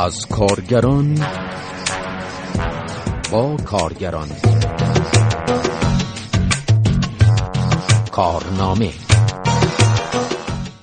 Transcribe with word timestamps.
از 0.00 0.26
کارگران 0.26 1.14
با 3.32 3.56
کارگران 3.56 4.28
کارنامه 8.12 8.92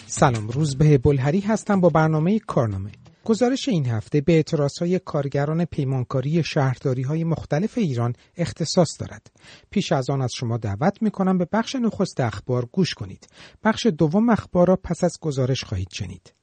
سلام 0.05 0.47
روز 0.47 0.77
به 0.77 0.97
بلهری 0.97 1.39
هستم 1.39 1.81
با 1.81 1.89
برنامه 1.89 2.39
کارنامه 2.39 2.91
گزارش 3.25 3.69
این 3.69 3.85
هفته 3.85 4.21
به 4.21 4.43
های 4.79 4.99
کارگران 4.99 5.65
پیمانکاری 5.65 6.43
شهرداری 6.43 7.01
های 7.01 7.23
مختلف 7.23 7.77
ایران 7.77 8.13
اختصاص 8.37 8.89
دارد. 8.99 9.31
پیش 9.69 9.91
از 9.91 10.09
آن 10.09 10.21
از 10.21 10.31
شما 10.35 10.57
دعوت 10.57 11.01
می 11.01 11.11
کنم 11.11 11.37
به 11.37 11.47
بخش 11.51 11.75
نخست 11.75 12.19
اخبار 12.19 12.65
گوش 12.65 12.93
کنید. 12.93 13.27
بخش 13.63 13.85
دوم 13.85 14.29
اخبار 14.29 14.67
را 14.67 14.75
پس 14.75 15.03
از 15.03 15.17
گزارش 15.21 15.63
خواهید 15.63 15.89
شنید. 15.93 16.36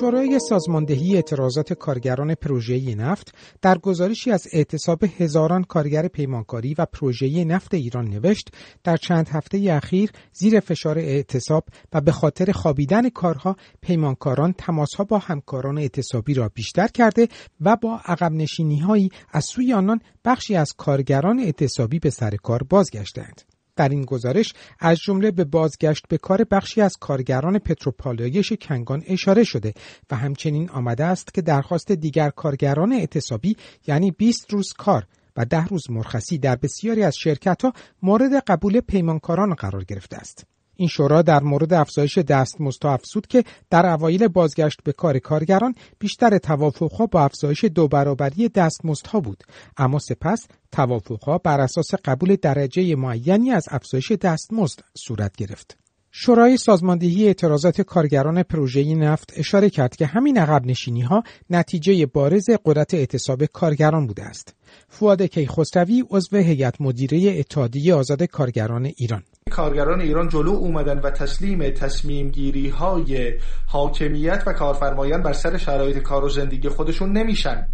شورای 0.00 0.38
سازماندهی 0.48 1.16
اعتراضات 1.16 1.72
کارگران 1.72 2.34
پروژه 2.34 2.94
نفت 2.94 3.34
در 3.62 3.78
گزارشی 3.78 4.30
از 4.30 4.46
اعتصاب 4.52 5.04
هزاران 5.18 5.64
کارگر 5.64 6.08
پیمانکاری 6.08 6.74
و 6.78 6.86
پروژه 6.86 7.44
نفت 7.44 7.74
ایران 7.74 8.08
نوشت 8.08 8.48
در 8.84 8.96
چند 8.96 9.28
هفته 9.28 9.72
اخیر 9.72 10.10
زیر 10.32 10.60
فشار 10.60 10.98
اعتصاب 10.98 11.64
و 11.92 12.00
به 12.00 12.12
خاطر 12.12 12.52
خوابیدن 12.52 13.08
کارها 13.08 13.56
پیمانکاران 13.80 14.52
تماسها 14.52 15.04
با 15.04 15.18
همکاران 15.18 15.78
اعتصابی 15.78 16.34
را 16.34 16.50
بیشتر 16.54 16.86
کرده 16.86 17.28
و 17.60 17.76
با 17.76 18.00
عقب 18.04 18.32
نشینی 18.32 18.78
هایی 18.78 19.10
از 19.32 19.44
سوی 19.44 19.72
آنان 19.72 20.00
بخشی 20.24 20.56
از 20.56 20.72
کارگران 20.76 21.40
اعتصابی 21.40 21.98
به 21.98 22.10
سر 22.10 22.36
کار 22.36 22.62
بازگشتند. 22.62 23.49
در 23.76 23.88
این 23.88 24.04
گزارش 24.04 24.52
از 24.78 24.98
جمله 24.98 25.30
به 25.30 25.44
بازگشت 25.44 26.04
به 26.08 26.18
کار 26.18 26.44
بخشی 26.50 26.80
از 26.80 26.96
کارگران 27.00 27.58
پتروپالایش 27.58 28.52
کنگان 28.52 29.02
اشاره 29.06 29.44
شده 29.44 29.74
و 30.10 30.16
همچنین 30.16 30.70
آمده 30.70 31.04
است 31.04 31.34
که 31.34 31.42
درخواست 31.42 31.92
دیگر 31.92 32.30
کارگران 32.30 32.92
اعتصابی 32.92 33.56
یعنی 33.86 34.10
20 34.10 34.52
روز 34.52 34.72
کار 34.72 35.06
و 35.36 35.44
ده 35.44 35.66
روز 35.66 35.90
مرخصی 35.90 36.38
در 36.38 36.56
بسیاری 36.56 37.02
از 37.02 37.16
شرکت 37.16 37.62
ها 37.64 37.72
مورد 38.02 38.32
قبول 38.46 38.80
پیمانکاران 38.80 39.54
قرار 39.54 39.84
گرفته 39.84 40.16
است. 40.16 40.49
این 40.80 40.88
شورا 40.88 41.22
در 41.22 41.42
مورد 41.42 41.72
افزایش 41.72 42.18
دستمزد 42.18 42.86
افزود 42.86 43.26
که 43.26 43.44
در 43.70 43.86
اوایل 43.86 44.28
بازگشت 44.28 44.80
به 44.84 44.92
کار 44.92 45.18
کارگران 45.18 45.74
بیشتر 45.98 46.38
توافقها 46.38 47.06
با 47.06 47.24
افزایش 47.24 47.64
دو 47.64 47.88
برابری 47.88 48.48
دستمزدها 48.48 49.20
بود. 49.20 49.44
اما 49.76 49.98
سپس 49.98 50.46
توافقها 50.72 51.38
بر 51.38 51.60
اساس 51.60 51.94
قبول 52.04 52.36
درجه 52.36 52.96
معینی 52.96 53.50
از 53.50 53.64
افزایش 53.70 54.12
دستمزد 54.12 54.78
صورت 54.94 55.36
گرفت. 55.36 55.79
شورای 56.12 56.56
سازماندهی 56.56 57.26
اعتراضات 57.26 57.80
کارگران 57.80 58.42
پروژه 58.42 58.94
نفت 58.94 59.32
اشاره 59.36 59.70
کرد 59.70 59.96
که 59.96 60.06
همین 60.06 60.38
عقب 60.38 60.66
نشینی 60.66 61.02
ها 61.02 61.22
نتیجه 61.50 62.06
بارز 62.06 62.46
قدرت 62.64 62.94
اعتصاب 62.94 63.44
کارگران 63.44 64.06
بوده 64.06 64.22
است. 64.22 64.54
فواد 64.88 65.22
کیخسروی 65.22 66.04
عضو 66.10 66.36
هیئت 66.36 66.80
مدیره 66.80 67.38
اتحادیه 67.38 67.94
آزاد 67.94 68.22
کارگران 68.22 68.84
ایران 68.84 69.22
کارگران 69.50 70.00
ایران 70.00 70.28
جلو 70.28 70.50
اومدن 70.50 70.98
و 70.98 71.10
تسلیم 71.10 71.70
تصمیم 71.70 72.28
گیری 72.28 72.68
های 72.68 73.32
حاکمیت 73.66 74.42
و 74.46 74.52
کارفرمایان 74.52 75.22
بر 75.22 75.32
سر 75.32 75.56
شرایط 75.56 75.98
کار 75.98 76.24
و 76.24 76.28
زندگی 76.28 76.68
خودشون 76.68 77.12
نمیشن 77.12 77.68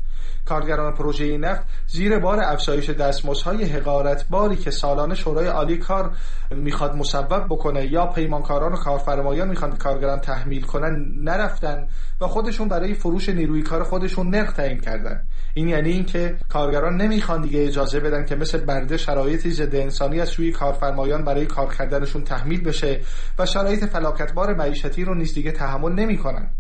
کارگران 0.47 0.95
پروژه 0.95 1.39
نفت 1.39 1.63
زیر 1.87 2.19
بار 2.19 2.41
افزایش 2.41 2.91
دستمزدهای 2.91 3.65
حقارت 3.65 4.29
باری 4.29 4.57
که 4.57 4.71
سالانه 4.71 5.15
شورای 5.15 5.47
عالی 5.47 5.77
کار 5.77 6.11
می‌خواد 6.51 6.97
مسبب 6.97 7.47
بکنه 7.51 7.93
یا 7.93 8.07
پیمانکاران 8.07 8.73
و 8.73 8.77
کارفرمایان 8.77 9.49
می‌خوان 9.49 9.77
کارگران 9.77 10.19
تحمیل 10.19 10.63
کنن 10.63 11.07
نرفتن 11.23 11.89
و 12.21 12.27
خودشون 12.27 12.69
برای 12.69 12.95
فروش 12.95 13.29
نیروی 13.29 13.63
کار 13.63 13.83
خودشون 13.83 14.29
نرخ 14.29 14.53
تعیین 14.53 14.81
کردن. 14.81 15.23
این 15.55 15.69
یعنی 15.69 15.91
اینکه 15.91 16.37
کارگران 16.49 16.97
نمی‌خوان 16.97 17.43
دیگه 17.43 17.65
اجازه 17.65 18.01
بدن 18.01 18.25
که 18.25 18.37
مثل 18.37 18.59
برده 18.59 18.97
شرایطی 18.97 19.51
ضد 19.51 19.75
انسانی 19.75 20.21
از 20.21 20.29
سوی 20.29 20.53
کارفرمایان 20.53 21.25
برای 21.25 21.47
کار 21.47 21.75
کردنشون 21.75 22.25
تحمیل 22.25 22.65
بشه 22.65 23.01
و 23.39 23.47
شرایط 23.47 23.85
فلاکتبار 23.85 24.55
معیشتی 24.55 25.05
رو 25.05 25.15
نیز 25.15 25.35
دیگه 25.35 25.53
تحمل 25.53 25.93
نمی‌کنن. 25.93 26.51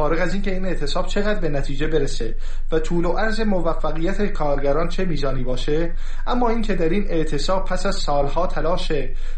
فارغ 0.00 0.20
از 0.22 0.34
اینکه 0.34 0.52
این 0.52 0.66
اعتصاب 0.66 1.06
چقدر 1.06 1.40
به 1.40 1.48
نتیجه 1.48 1.86
برسه 1.86 2.34
و 2.72 2.78
طول 2.78 3.04
و 3.04 3.12
عرض 3.12 3.40
موفقیت 3.40 4.22
کارگران 4.22 4.88
چه 4.88 5.04
میزانی 5.04 5.44
باشه 5.44 5.92
اما 6.26 6.48
اینکه 6.48 6.74
در 6.74 6.88
این 6.88 7.06
اعتصاب 7.08 7.64
پس 7.64 7.86
از 7.86 7.96
سالها 7.96 8.46
تلاش 8.46 8.92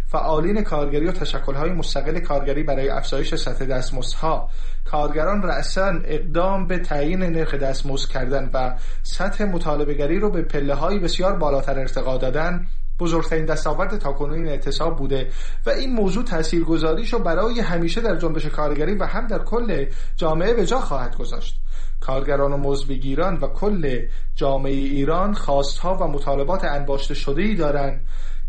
فعالین 0.06 0.62
کارگری 0.62 1.06
و 1.06 1.12
تشکلهای 1.12 1.70
مستقل 1.70 2.18
کارگری 2.18 2.62
برای 2.62 2.88
افزایش 2.88 3.34
سطح 3.34 3.64
دستمزدها 3.64 4.50
کارگران 4.84 5.42
رأسا 5.42 6.00
اقدام 6.04 6.66
به 6.66 6.78
تعیین 6.78 7.22
نرخ 7.22 7.54
دستمزد 7.54 8.08
کردن 8.08 8.50
و 8.54 8.74
سطح 9.02 9.44
مطالبهگری 9.44 10.18
رو 10.18 10.30
به 10.30 10.42
پله 10.42 10.98
بسیار 10.98 11.36
بالاتر 11.36 11.78
ارتقا 11.78 12.18
دادن 12.18 12.66
بزرگترین 13.00 13.44
دستاورد 13.44 13.98
تاکنون 13.98 14.34
این 14.34 14.48
اعتصاب 14.48 14.96
بوده 14.96 15.30
و 15.66 15.70
این 15.70 15.92
موضوع 15.92 16.24
تاثیرگذاریش 16.24 17.12
رو 17.12 17.18
برای 17.18 17.60
همیشه 17.60 18.00
در 18.00 18.16
جنبش 18.16 18.46
کارگری 18.46 18.94
و 18.94 19.04
هم 19.04 19.26
در 19.26 19.38
کل 19.38 19.86
جامعه 20.16 20.54
به 20.54 20.66
جا 20.66 20.80
خواهد 20.80 21.16
گذاشت. 21.16 21.60
کارگران 22.00 22.52
و 22.52 22.56
مزبگیران 22.56 23.38
و 23.38 23.46
کل 23.46 24.06
جامعه 24.34 24.72
ایران 24.72 25.34
خواستها 25.34 25.94
و 25.94 26.08
مطالبات 26.08 26.64
انباشته 26.64 27.14
شده 27.14 27.42
ای 27.42 27.54
دارند 27.54 28.00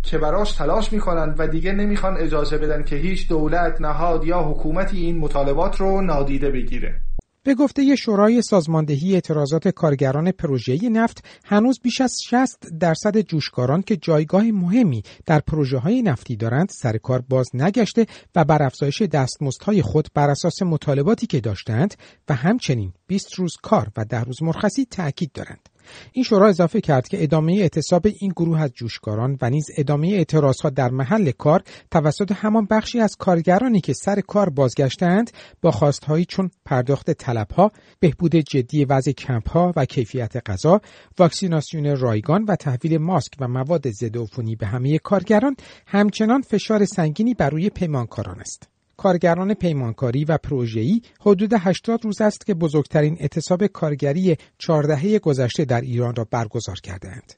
که 0.04 0.18
براش 0.18 0.52
تلاش 0.52 0.94
می‌کنن 0.94 1.36
و 1.38 1.48
دیگه 1.48 1.72
نمی‌خوان 1.72 2.18
اجازه 2.18 2.58
بدن 2.58 2.84
که 2.84 2.96
هیچ 2.96 3.28
دولت 3.28 3.82
نهاد 3.82 4.26
یا 4.26 4.42
حکومتی 4.42 4.98
این 4.98 5.18
مطالبات 5.18 5.76
رو 5.76 6.02
نادیده 6.02 6.52
بگیره. 6.52 7.02
به 7.46 7.56
گفته 7.56 7.96
شورای 7.96 8.42
سازماندهی 8.42 9.14
اعتراضات 9.14 9.68
کارگران 9.68 10.32
پروژه 10.32 10.90
نفت 10.90 11.24
هنوز 11.46 11.80
بیش 11.84 12.02
از 12.02 12.16
60 12.30 12.68
درصد 12.80 13.18
جوشکاران 13.18 13.82
که 13.82 13.98
جایگاه 13.98 14.44
مهمی 14.44 15.04
در 15.26 15.40
پروژه 15.40 15.78
های 15.78 16.02
نفتی 16.02 16.36
دارند 16.36 16.70
سر 16.70 16.98
کار 16.98 17.24
باز 17.30 17.50
نگشته 17.54 18.06
و 18.36 18.46
بر 18.46 18.64
افزایش 18.64 19.02
دستمزدهای 19.02 19.82
خود 19.82 20.08
بر 20.14 20.30
اساس 20.30 20.62
مطالباتی 20.62 21.28
که 21.28 21.40
داشتند 21.40 21.96
و 22.30 22.36
همچنین 22.36 22.94
20 23.08 23.34
روز 23.34 23.54
کار 23.62 23.88
و 23.98 24.06
ده 24.06 24.22
روز 24.22 24.44
مرخصی 24.44 24.86
تأکید 24.86 25.32
دارند. 25.32 25.70
این 26.12 26.24
شورا 26.24 26.48
اضافه 26.48 26.82
کرد 26.82 27.08
که 27.08 27.24
ادامه 27.24 27.54
اعتصاب 27.54 28.08
این 28.20 28.32
گروه 28.36 28.62
از 28.62 28.72
جوشکاران 28.74 29.38
و 29.42 29.50
نیز 29.50 29.66
ادامه 29.78 30.08
اعتراضها 30.08 30.70
در 30.70 30.90
محل 30.90 31.32
کار 31.32 31.64
توسط 31.92 32.32
همان 32.32 32.68
بخشی 32.72 33.00
از 33.00 33.16
کارگرانی 33.16 33.82
که 33.82 33.94
سر 33.94 34.22
کار 34.22 34.50
بازگشتند 34.50 35.32
با 35.62 35.72
خواستهایی 35.72 36.26
چون 36.26 36.52
پرداخت 36.66 37.12
طلبها، 37.12 37.72
بهبود 38.00 38.36
جدی 38.36 38.86
وضع 38.86 39.12
کمپها 39.12 39.74
و 39.76 39.86
کیفیت 39.86 40.50
غذا، 40.50 40.82
واکسیناسیون 41.20 41.98
رایگان 41.98 42.44
و 42.44 42.56
تحویل 42.56 42.98
ماسک 42.98 43.32
و 43.40 43.48
مواد 43.48 43.92
ضد 43.92 44.18
عفونی 44.18 44.56
به 44.56 44.68
همه 44.68 44.98
کارگران 44.98 45.56
همچنان 45.88 46.42
فشار 46.42 46.86
سنگینی 46.86 47.34
بر 47.34 47.50
روی 47.50 47.70
پیمانکاران 47.70 48.40
است. 48.40 48.73
کارگران 49.04 49.54
پیمانکاری 49.54 50.26
و 50.26 50.38
پروژه‌ای 50.38 51.02
حدود 51.22 51.54
80 51.54 52.06
روز 52.06 52.22
است 52.22 52.46
که 52.46 52.54
بزرگترین 52.54 53.18
اعتصاب 53.20 53.68
کارگری 53.68 54.38
14 54.58 55.20
گذشته 55.20 55.66
در 55.66 55.82
ایران 55.82 56.16
را 56.16 56.28
برگزار 56.32 56.76
کردهاند. 56.76 57.34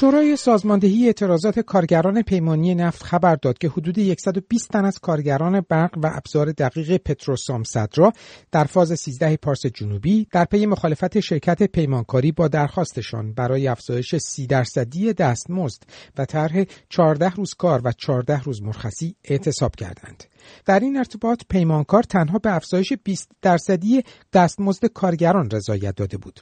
شورای 0.00 0.36
سازماندهی 0.36 1.06
اعتراضات 1.06 1.58
کارگران 1.58 2.22
پیمانی 2.22 2.74
نفت 2.74 3.02
خبر 3.02 3.34
داد 3.34 3.58
که 3.58 3.68
حدود 3.68 4.18
120 4.18 4.68
تن 4.68 4.84
از 4.84 4.98
کارگران 4.98 5.60
برق 5.68 5.98
و 5.98 6.10
ابزار 6.14 6.52
دقیق 6.52 6.96
پتروسام 6.96 7.64
صدرا 7.64 8.12
در 8.52 8.64
فاز 8.64 9.00
13 9.00 9.36
پارس 9.36 9.66
جنوبی 9.66 10.26
در 10.32 10.44
پی 10.44 10.66
مخالفت 10.66 11.20
شرکت 11.20 11.62
پیمانکاری 11.62 12.32
با 12.32 12.48
درخواستشان 12.48 13.32
برای 13.32 13.68
افزایش 13.68 14.16
30 14.16 14.46
درصدی 14.46 15.12
دستمزد 15.12 15.82
و 16.18 16.24
طرح 16.24 16.64
14 16.88 17.30
روز 17.30 17.54
کار 17.54 17.80
و 17.84 17.92
14 17.92 18.42
روز 18.42 18.62
مرخصی 18.62 19.14
اعتصاب 19.24 19.76
کردند. 19.76 20.24
در 20.66 20.80
این 20.80 20.96
ارتباط 20.96 21.42
پیمانکار 21.48 22.02
تنها 22.02 22.38
به 22.38 22.54
افزایش 22.54 22.92
20 23.04 23.30
درصدی 23.42 24.02
دستمزد 24.32 24.86
کارگران 24.86 25.50
رضایت 25.50 25.96
داده 25.96 26.16
بود. 26.16 26.40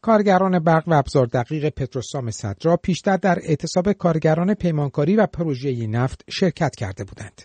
کارگران 0.00 0.58
برق 0.58 0.88
و 0.88 0.94
ابزار 0.94 1.26
دقیق 1.26 1.68
پتروسام 1.68 2.30
صدرا 2.30 2.76
پیشتر 2.76 3.16
در 3.16 3.38
اعتصاب 3.42 3.92
کارگران 3.92 4.54
پیمانکاری 4.54 5.16
و 5.16 5.26
پروژه 5.26 5.86
نفت 5.86 6.24
شرکت 6.30 6.76
کرده 6.76 7.04
بودند. 7.04 7.42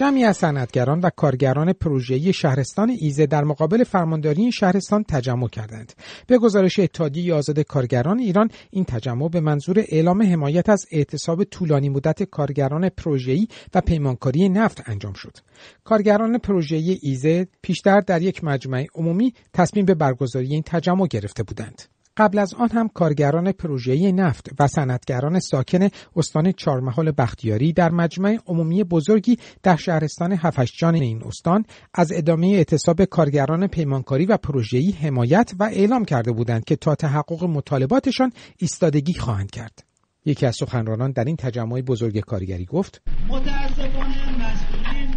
جمعی 0.00 0.24
از 0.24 0.36
صنعتگران 0.36 1.00
و 1.00 1.10
کارگران 1.16 1.72
پروژه‌ای 1.72 2.32
شهرستان 2.32 2.90
ایزه 3.00 3.26
در 3.26 3.44
مقابل 3.44 3.84
فرمانداری 3.84 4.52
شهرستان 4.52 5.04
تجمع 5.04 5.48
کردند. 5.48 5.92
به 6.26 6.38
گزارش 6.38 6.78
اتحادیه 6.78 7.34
آزاد 7.34 7.60
کارگران 7.60 8.18
ایران 8.18 8.50
این 8.70 8.84
تجمع 8.84 9.28
به 9.28 9.40
منظور 9.40 9.84
اعلام 9.88 10.22
حمایت 10.22 10.68
از 10.68 10.86
اعتصاب 10.92 11.44
طولانی 11.44 11.88
مدت 11.88 12.22
کارگران 12.22 12.88
پروژه‌ای 12.88 13.48
و 13.74 13.80
پیمانکاری 13.80 14.48
نفت 14.48 14.82
انجام 14.86 15.12
شد. 15.12 15.36
کارگران 15.84 16.38
پروژه‌ای 16.38 16.98
ایزه 17.02 17.46
پیشتر 17.62 18.00
در 18.00 18.22
یک 18.22 18.44
مجمع 18.44 18.86
عمومی 18.94 19.34
تصمیم 19.52 19.84
به 19.84 19.94
برگزاری 19.94 20.46
این 20.46 20.62
تجمع 20.62 21.06
گرفته 21.06 21.42
بودند. 21.42 21.82
قبل 22.20 22.38
از 22.38 22.54
آن 22.54 22.68
هم 22.70 22.88
کارگران 22.88 23.52
پروژه 23.52 24.12
نفت 24.12 24.50
و 24.58 24.66
صنعتگران 24.66 25.40
ساکن 25.40 25.88
استان 26.16 26.52
چهارمحال 26.52 27.12
بختیاری 27.18 27.72
در 27.72 27.90
مجمع 27.90 28.38
عمومی 28.46 28.84
بزرگی 28.84 29.38
در 29.62 29.76
شهرستان 29.76 30.32
هفشجان 30.32 30.94
این 30.94 31.22
استان 31.26 31.64
از 31.94 32.12
ادامه 32.12 32.46
اعتصاب 32.46 33.04
کارگران 33.04 33.66
پیمانکاری 33.66 34.26
و 34.26 34.36
پروژه‌ای 34.36 34.90
حمایت 34.90 35.52
و 35.58 35.64
اعلام 35.64 36.04
کرده 36.04 36.32
بودند 36.32 36.64
که 36.64 36.76
تا 36.76 36.94
تحقق 36.94 37.44
مطالباتشان 37.44 38.32
ایستادگی 38.58 39.14
خواهند 39.14 39.50
کرد. 39.50 39.84
یکی 40.24 40.46
از 40.46 40.56
سخنرانان 40.56 41.12
در 41.12 41.24
این 41.24 41.36
تجمع 41.36 41.80
بزرگ 41.80 42.20
کارگری 42.20 42.64
گفت 42.64 43.02
متاسفانه 43.28 44.16
مسئولین 44.38 45.14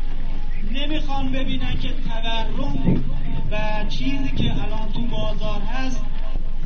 نمی‌خوان 0.73 1.31
ببینن 1.31 1.79
که 1.81 1.89
تورم 1.89 3.03
و 3.51 3.85
چیزی 3.89 4.29
که 4.37 4.63
الان 4.63 4.91
تو 4.91 5.07
بازار 5.07 5.61
هست 5.61 6.12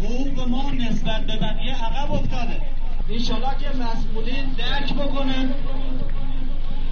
حقوق 0.03 0.47
ما 0.47 0.71
نسبت 0.71 1.21
به 1.27 1.37
بقیه 1.37 1.85
عقب 1.85 2.11
افتاده. 2.11 2.61
انشالله 3.09 3.57
که 3.59 3.69
مسئولین 3.77 4.45
درک 4.57 4.93
بکنن. 4.93 5.53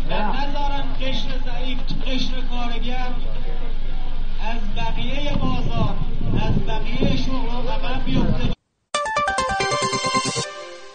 و 0.09 0.13
نذارن 0.13 0.83
قشر 1.01 1.29
ضعیف 1.45 1.79
قشر 2.07 2.33
کارگر 2.49 3.07
از 4.41 4.61
بقیه 4.77 5.37
بازار 5.37 5.95
از 6.41 6.65
بقیه 6.67 7.17
شغل 7.17 7.67
عقب 7.67 8.05
بیفته. 8.05 8.55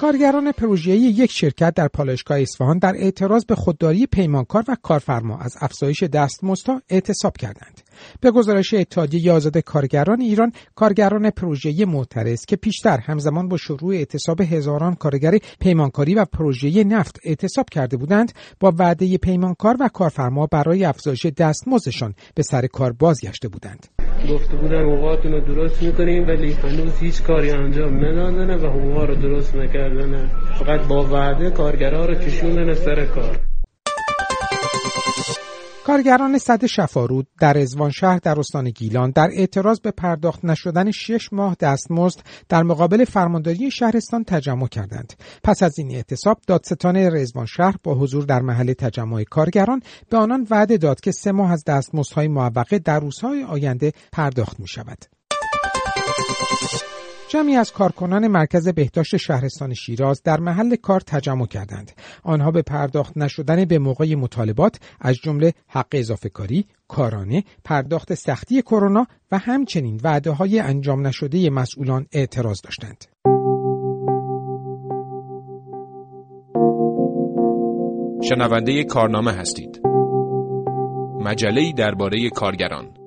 کارگران 0.00 0.52
پروژه‌ای 0.52 0.98
یک 1.00 1.30
شرکت 1.32 1.74
در 1.74 1.88
پالایشگاه 1.88 2.40
اصفهان 2.40 2.78
در 2.78 2.94
اعتراض 2.96 3.44
به 3.44 3.54
خودداری 3.54 4.06
پیمانکار 4.06 4.64
و 4.68 4.76
کارفرما 4.82 5.38
از 5.38 5.56
افزایش 5.60 6.02
دستمزدها 6.02 6.82
اعتصاب 6.88 7.36
کردند. 7.36 7.80
به 8.20 8.30
گزارش 8.30 8.74
اتحادیه 8.74 9.32
آزاد 9.32 9.58
کارگران 9.58 10.20
ایران 10.20 10.52
کارگران 10.74 11.30
پروژه 11.30 11.84
معترض 11.84 12.44
که 12.44 12.56
پیشتر 12.56 12.98
همزمان 12.98 13.48
با 13.48 13.56
شروع 13.56 13.94
اعتصاب 13.94 14.40
هزاران 14.40 14.94
کارگر 14.94 15.38
پیمانکاری 15.60 16.14
و 16.14 16.24
پروژه 16.24 16.84
نفت 16.84 17.18
اعتصاب 17.24 17.66
کرده 17.70 17.96
بودند 17.96 18.32
با 18.60 18.72
وعده 18.78 19.18
پیمانکار 19.18 19.76
و 19.80 19.88
کارفرما 19.88 20.46
برای 20.46 20.84
افزایش 20.84 21.26
دستمزدشان 21.26 22.14
به 22.34 22.42
سر 22.42 22.66
کار 22.66 22.92
بازگشته 22.92 23.48
بودند. 23.48 23.86
گفته 24.32 24.56
بودن 24.56 24.82
حقوقاتون 24.82 25.32
رو 25.32 25.40
درست 25.54 25.82
می‌کنیم 25.82 26.28
ولی 26.28 26.52
هنوز 26.52 26.98
هیچ 27.00 27.22
کاری 27.22 27.50
انجام 27.50 27.96
ندادن 27.96 28.64
و 28.64 28.70
حقوقا 28.70 29.04
رو 29.04 29.14
درست 29.14 29.56
نکردن. 29.56 30.30
فقط 30.58 30.80
با 30.88 31.04
وعده 31.04 31.50
کارگرها 31.50 32.06
رو 32.06 32.14
کشوندن 32.14 32.74
سر 32.74 33.06
کار. 33.06 33.49
کارگران 35.86 36.38
صد 36.38 36.66
شفارود 36.66 37.26
در 37.40 37.58
ازوان 37.58 37.90
شهر 37.90 38.18
در 38.18 38.40
استان 38.40 38.70
گیلان 38.70 39.10
در 39.10 39.28
اعتراض 39.32 39.80
به 39.80 39.90
پرداخت 39.90 40.44
نشدن 40.44 40.90
شش 40.90 41.32
ماه 41.32 41.56
دستمزد 41.60 42.20
در 42.48 42.62
مقابل 42.62 43.04
فرمانداری 43.04 43.70
شهرستان 43.70 44.24
تجمع 44.24 44.68
کردند. 44.68 45.12
پس 45.44 45.62
از 45.62 45.78
این 45.78 45.90
اعتصاب 45.90 46.38
دادستان 46.46 46.96
رزوان 46.96 47.46
شهر 47.46 47.74
با 47.82 47.94
حضور 47.94 48.24
در 48.24 48.40
محل 48.40 48.72
تجمع 48.72 49.22
کارگران 49.22 49.82
به 50.10 50.16
آنان 50.16 50.46
وعده 50.50 50.76
داد 50.76 51.00
که 51.00 51.12
سه 51.12 51.32
ماه 51.32 51.52
از 51.52 51.64
دستمزدهای 51.64 52.28
معوقه 52.28 52.78
در 52.78 53.00
روزهای 53.00 53.44
آینده 53.44 53.92
پرداخت 54.12 54.60
می 54.60 54.68
شود. 54.68 55.04
جمعی 57.30 57.56
از 57.56 57.72
کارکنان 57.72 58.26
مرکز 58.26 58.68
بهداشت 58.68 59.16
شهرستان 59.16 59.74
شیراز 59.74 60.22
در 60.22 60.40
محل 60.40 60.76
کار 60.76 61.00
تجمع 61.00 61.46
کردند. 61.46 61.92
آنها 62.22 62.50
به 62.50 62.62
پرداخت 62.62 63.16
نشدن 63.16 63.64
به 63.64 63.78
موقع 63.78 64.14
مطالبات 64.14 64.80
از 65.00 65.16
جمله 65.16 65.52
حق 65.68 65.86
اضافه 65.92 66.28
کاری، 66.28 66.64
کارانه، 66.88 67.44
پرداخت 67.64 68.14
سختی 68.14 68.62
کرونا 68.62 69.06
و 69.32 69.38
همچنین 69.38 70.00
وعده 70.04 70.30
های 70.30 70.58
انجام 70.58 71.06
نشده 71.06 71.50
مسئولان 71.50 72.06
اعتراض 72.12 72.60
داشتند. 72.64 73.04
شنونده 78.28 78.84
کارنامه 78.84 79.32
هستید. 79.32 79.80
مجله 81.20 81.72
درباره 81.72 82.30
کارگران 82.30 82.99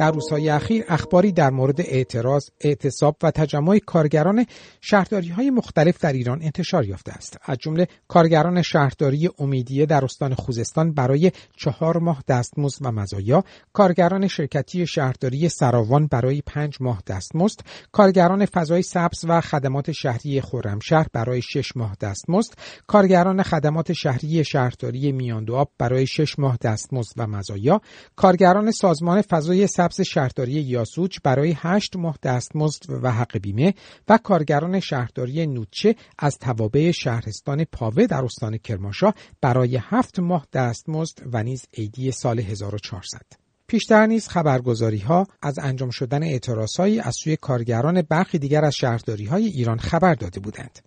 در 0.00 0.10
روزهای 0.10 0.48
اخیر 0.48 0.84
اخباری 0.88 1.32
در 1.32 1.50
مورد 1.50 1.80
اعتراض، 1.80 2.48
اعتصاب 2.60 3.16
و 3.22 3.30
تجمع 3.30 3.78
کارگران 3.78 4.46
شهرداری 4.80 5.28
های 5.28 5.50
مختلف 5.50 5.98
در 6.00 6.12
ایران 6.12 6.42
انتشار 6.42 6.84
یافته 6.84 7.12
است. 7.12 7.38
از 7.42 7.58
جمله 7.58 7.86
کارگران 8.08 8.62
شهرداری 8.62 9.30
امیدیه 9.38 9.86
در 9.86 10.04
استان 10.04 10.34
خوزستان 10.34 10.92
برای 10.92 11.32
چهار 11.56 11.98
ماه 11.98 12.22
دستمزد 12.28 12.86
و 12.86 12.92
مزایا، 12.92 13.44
کارگران 13.72 14.28
شرکتی 14.28 14.86
شهرداری 14.86 15.48
سراوان 15.48 16.06
برای 16.06 16.42
پنج 16.46 16.76
ماه 16.80 17.02
دستمزد، 17.06 17.60
کارگران 17.92 18.46
فضای 18.46 18.82
سبز 18.82 19.24
و 19.28 19.40
خدمات 19.40 19.92
شهری 19.92 20.40
خرمشهر 20.40 21.06
برای 21.12 21.42
شش 21.42 21.76
ماه 21.76 21.96
دستمزد، 22.00 22.52
کارگران 22.86 23.42
خدمات 23.42 23.92
شهری 23.92 24.44
شهرداری 24.44 25.12
میاندوآب 25.12 25.70
برای 25.78 26.06
شش 26.06 26.38
ماه 26.38 26.56
دستمزد 26.62 27.12
و 27.16 27.26
مزایا، 27.26 27.80
کارگران 28.16 28.70
سازمان 28.70 29.22
فضای 29.22 29.66
سبز 29.66 29.89
سبز 29.90 30.00
شهرداری 30.00 30.52
یاسوج 30.52 31.18
برای 31.24 31.54
هشت 31.56 31.96
ماه 31.96 32.18
دستمزد 32.22 32.82
و 33.02 33.12
حق 33.12 33.38
بیمه 33.38 33.74
و 34.08 34.18
کارگران 34.18 34.80
شهرداری 34.80 35.46
نوچه 35.46 35.96
از 36.18 36.38
توابع 36.38 36.90
شهرستان 36.90 37.64
پاوه 37.64 38.06
در 38.06 38.24
استان 38.24 38.58
کرمانشاه 38.58 39.14
برای 39.40 39.78
هفت 39.82 40.18
ماه 40.18 40.46
دستمزد 40.52 41.18
و 41.32 41.42
نیز 41.42 41.64
عیدی 41.78 42.12
سال 42.12 42.40
1400 42.40 43.20
پیشتر 43.66 44.06
نیز 44.06 44.28
خبرگزاری 44.28 44.98
ها 44.98 45.26
از 45.42 45.58
انجام 45.58 45.90
شدن 45.90 46.22
اعتراضهایی 46.22 47.00
از 47.00 47.14
سوی 47.14 47.36
کارگران 47.36 48.02
برخی 48.02 48.38
دیگر 48.38 48.64
از 48.64 48.74
شهرداری 48.74 49.24
های 49.24 49.46
ایران 49.46 49.78
خبر 49.78 50.14
داده 50.14 50.40
بودند. 50.40 50.78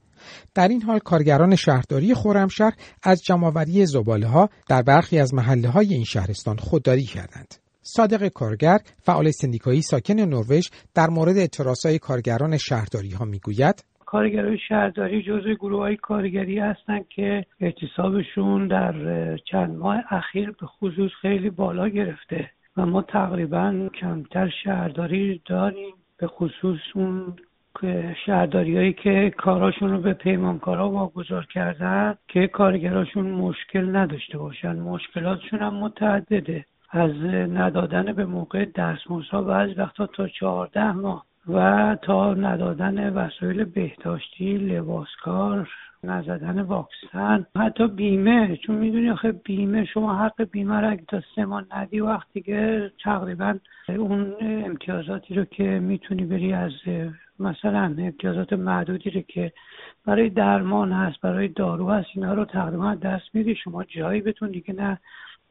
در 0.54 0.68
این 0.68 0.82
حال 0.82 1.00
کارگران 1.00 1.56
شهرداری 1.56 2.14
خرمشهر 2.14 2.74
از 3.04 3.24
جمعآوری 3.24 3.86
زباله 3.86 4.28
ها 4.28 4.50
در 4.68 4.82
برخی 4.82 5.20
از 5.20 5.34
محله 5.34 5.70
های 5.70 5.94
این 5.94 6.04
شهرستان 6.04 6.58
خودداری 6.58 7.04
کردند. 7.04 7.63
صادق 7.84 8.28
کارگر 8.28 8.78
فعال 9.02 9.32
سندیکایی 9.32 9.82
ساکن 9.82 10.20
نروژ 10.20 10.68
در 10.96 11.08
مورد 11.08 11.38
اعتراضهای 11.38 12.00
کارگران 12.00 12.58
شهرداری 12.58 13.12
ها 13.12 13.26
می‌گوید. 13.26 13.84
کارگرای 14.06 14.58
شهرداری 14.68 15.24
جزو 15.24 15.54
گروه 15.54 15.80
های 15.80 15.96
کارگری 15.96 16.60
هستند 16.60 17.08
که 17.08 17.46
اعتصابشون 17.60 18.68
در 18.68 18.94
چند 19.38 19.78
ماه 19.78 20.04
اخیر 20.10 20.52
به 20.52 20.68
خصوص 20.68 21.12
خیلی 21.22 21.50
بالا 21.50 21.90
گرفته 21.90 22.50
و 22.78 22.86
ما 22.86 23.02
تقریبا 23.02 23.90
کمتر 24.02 24.50
شهرداری 24.64 25.42
داریم. 25.46 25.94
به 26.18 26.28
خصوص 26.28 26.80
اون 26.96 27.36
شهرداری 28.26 28.78
هایی 28.78 28.94
که 28.94 29.34
کاراشون 29.38 29.90
رو 29.90 30.02
به 30.02 30.14
پیمانکارا 30.14 30.90
واگذار 30.90 31.46
کردن 31.54 32.16
که 32.28 32.48
کارگراشون 32.48 33.32
مشکل 33.32 33.96
نداشته 33.96 34.38
باشن. 34.38 34.76
مشکلاتشون 34.76 35.60
هم 35.60 35.74
متعدده. 35.74 36.66
از 36.96 37.12
ندادن 37.50 38.14
به 38.14 38.26
موقع 38.26 38.66
دستمزدها 38.66 39.42
بعضی 39.42 39.74
وقتا 39.74 40.08
تا 40.08 40.28
چهارده 40.28 40.92
ماه 40.92 41.26
و 41.48 41.98
تا 42.02 42.34
ندادن 42.34 43.14
وسایل 43.14 43.64
بهداشتی 43.64 44.58
لباسکار 44.58 45.70
نزدن 46.04 46.62
واکسن 46.62 47.46
حتی 47.58 47.88
بیمه. 47.88 48.58
چون 48.58 48.76
می‌دونی 48.76 49.10
آخه 49.10 49.32
بیمه 49.32 49.86
شما 49.86 50.16
حق 50.16 50.44
بیمه 50.44 50.82
را 50.82 50.90
اگه 50.90 51.04
تا 51.08 51.22
سه 51.36 51.46
ماه 51.46 51.64
ندی 51.76 52.00
وقتی 52.00 52.42
که 52.42 52.92
تقریبا 53.04 53.58
اون 53.90 54.36
امتیازاتی 54.42 55.34
رو 55.36 55.46
که 55.46 55.64
می‌تونی 55.64 56.26
بری 56.26 56.54
از 56.54 56.72
مثلا 57.40 57.96
امتیازات 57.98 58.54
معدودی 58.54 59.10
رو 59.10 59.22
که 59.22 59.54
برای 60.06 60.30
درمان 60.30 60.92
هست 60.92 61.22
برای 61.22 61.48
دارو 61.48 61.90
هست 61.90 62.08
اینا 62.16 62.34
رو 62.34 62.46
تقریبا 62.46 62.96
دست 62.96 63.26
میدی. 63.34 63.56
شما 63.56 63.84
جایی 63.84 64.22
بتون 64.22 64.52
دیگه 64.52 64.74
نه 64.74 65.00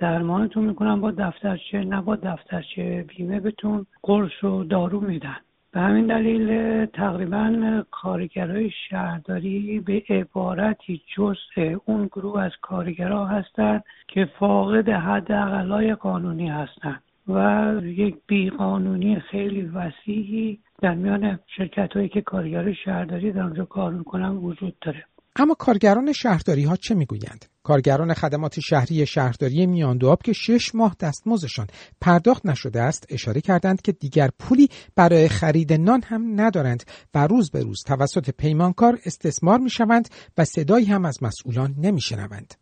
درمانتون 0.02 0.64
می‌کنن 0.64 1.00
با 1.00 1.10
دفترچه 1.10 1.84
نه 1.84 2.00
با 2.00 2.16
دفترچه 2.16 3.04
بیمه 3.08 3.40
بهتون 3.40 3.86
قرص 4.02 4.44
و 4.44 4.64
دارو 4.64 5.00
میدن. 5.00 5.36
به 5.72 5.80
همین 5.80 6.06
دلیل 6.06 6.86
تقریبا 6.86 7.82
کارگرای 7.90 8.70
شهرداری 8.88 9.80
به 9.80 10.02
عبارتی 10.08 11.02
جز 11.16 11.36
اون 11.84 12.06
گروه 12.06 12.42
از 12.42 12.52
کارگرها 12.62 13.26
هستند 13.26 13.84
که 14.08 14.24
فاقد 14.24 14.88
حداقلای 14.88 15.94
قانونی 15.94 16.48
هستند 16.48 17.02
و 17.28 17.72
یک 17.84 18.16
بیقانونی 18.26 19.20
خیلی 19.20 19.62
وسیعی 19.62 20.58
در 20.80 20.94
میان 20.94 21.38
شرکت 21.46 21.96
هایی 21.96 22.08
که 22.08 22.20
کارگر 22.20 22.72
شهرداری 22.72 23.32
در 23.32 23.42
آنجا 23.42 23.64
کار 23.64 23.92
می‌کنن 23.92 24.30
وجود 24.30 24.74
داره. 24.80 25.04
اما 25.36 25.54
کارگران 25.54 26.12
شهرداری 26.12 26.64
ها 26.64 26.76
چه 26.76 26.94
می‌گویند؟ 26.94 27.44
کارگران 27.62 28.14
خدمات 28.14 28.60
شهری 28.60 29.06
شهرداری 29.06 29.66
میاندواب 29.66 30.22
که 30.22 30.32
شش 30.32 30.74
ماه 30.74 30.96
دستمزدشان 31.00 31.66
پرداخت 32.00 32.46
نشده 32.46 32.80
است 32.80 33.06
اشاره 33.08 33.40
کردند 33.40 33.82
که 33.82 33.92
دیگر 33.92 34.30
پولی 34.38 34.68
برای 34.94 35.28
خرید 35.28 35.72
نان 35.72 36.02
هم 36.02 36.40
ندارند 36.40 36.82
و 37.14 37.26
روز 37.26 37.50
به 37.50 37.62
روز 37.62 37.82
توسط 37.86 38.30
پیمانکار 38.30 38.98
استثمار 39.06 39.58
می‌شوند 39.58 40.08
و 40.38 40.44
صدایی 40.44 40.86
هم 40.86 41.04
از 41.04 41.22
مسئولان 41.22 41.74
نمیشنوند. 41.78 42.54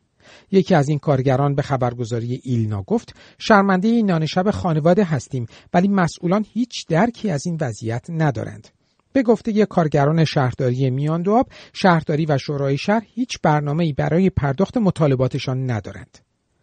یکی 0.50 0.74
از 0.74 0.88
این 0.88 0.98
کارگران 0.98 1.54
به 1.54 1.62
خبرگزاری 1.62 2.40
ایلنا 2.44 2.82
گفت 2.82 3.14
شرمنده 3.38 3.88
این 3.88 4.06
نانشب 4.06 4.50
خانواده 4.50 5.04
هستیم 5.04 5.46
ولی 5.74 5.88
مسئولان 5.88 6.46
هیچ 6.52 6.86
درکی 6.88 7.30
از 7.30 7.46
این 7.46 7.58
وضعیت 7.60 8.06
ندارند. 8.08 8.68
به 9.12 9.22
گفته 9.22 9.52
یک 9.52 9.68
کارگران 9.68 10.24
شهرداری 10.24 10.90
میان 10.90 11.22
دواب 11.22 11.48
شهرداری 11.72 12.26
و 12.26 12.38
شورای 12.38 12.78
شهر 12.78 13.02
هیچ 13.14 13.38
برنامه‌ای 13.42 13.92
برای 13.92 14.30
پرداخت 14.30 14.76
مطالباتشان 14.76 15.70
ندارند. 15.70 16.18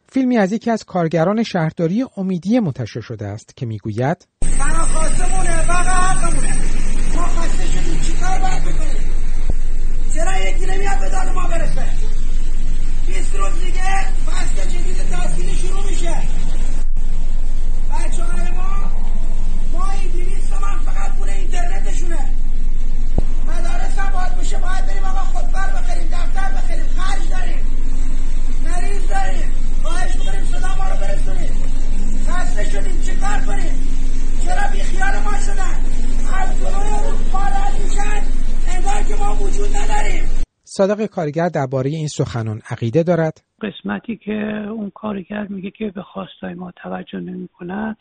فیلمی 0.09 0.37
از 0.37 0.51
یکی 0.51 0.71
از 0.71 0.83
کارگران 0.83 1.43
شهرداری 1.43 2.05
امیدیه 2.17 2.59
منتشر 2.59 3.01
شده 3.01 3.25
است 3.25 3.57
که 3.57 3.65
می‌گوید 3.65 4.27
چرا 10.13 10.39
یکی 10.39 10.65
نمیاد 10.65 10.99
به 10.99 11.09
داد 11.09 11.35
ما 11.35 11.47
برسه؟ 11.47 11.85
20 13.07 13.35
روز 13.35 13.59
دیگه 13.59 13.81
فصل 14.25 14.69
جدید 14.69 15.09
تحصیلی 15.11 15.55
شروع 15.55 15.85
میشه. 15.85 16.15
بچه 17.91 18.23
ما 18.53 18.91
ما 19.73 19.91
این 19.91 20.11
من 20.61 20.77
فقط 20.87 21.17
پول 21.17 21.29
اینترنتشونه. 21.29 22.19
مدارس 23.47 23.99
هم 23.99 24.11
باید 24.13 24.33
میشه 24.39 24.57
باید 24.57 24.85
بریم 24.87 25.03
آقا 25.03 25.23
خودبر 25.33 25.67
بخریم 25.77 26.07
دفتر 26.07 26.49
بخریم 26.57 26.87
خرج 26.97 27.29
داریم 27.29 27.63
مریض 28.65 29.09
داریم 29.09 29.49
خواهش 29.83 30.15
می‌کنیم 30.15 30.43
صدا 30.43 30.75
ما 30.79 30.89
رو 30.89 30.97
برسونیم. 31.01 31.53
خسته 32.27 32.63
شدیم 32.63 33.01
چه 33.01 33.13
کار 33.15 33.39
کنیم؟ 33.47 33.75
چرا 34.45 34.71
بیخیال 34.71 35.15
ما 35.25 35.33
شدن؟ 35.45 35.75
از 36.41 36.59
گروه 36.59 37.07
اروپا 37.07 37.43
رد 37.55 37.73
میشن 37.83 38.21
انگار 38.75 39.03
که 39.07 39.15
ما 39.23 39.35
وجود 39.35 39.77
نداریم. 39.77 40.23
صادق 40.63 41.05
کارگر 41.05 41.49
درباره 41.49 41.89
این 41.89 42.07
سخنان 42.07 42.61
عقیده 42.69 43.03
دارد؟ 43.03 43.43
قسمتی 43.61 44.17
که 44.17 44.31
اون 44.71 44.91
کارگر 44.95 45.47
میگه 45.49 45.71
که 45.71 45.91
به 45.95 46.03
خواستای 46.03 46.53
ما 46.53 46.71
توجه 46.83 47.19
نمی 47.19 47.47
کند 47.47 47.97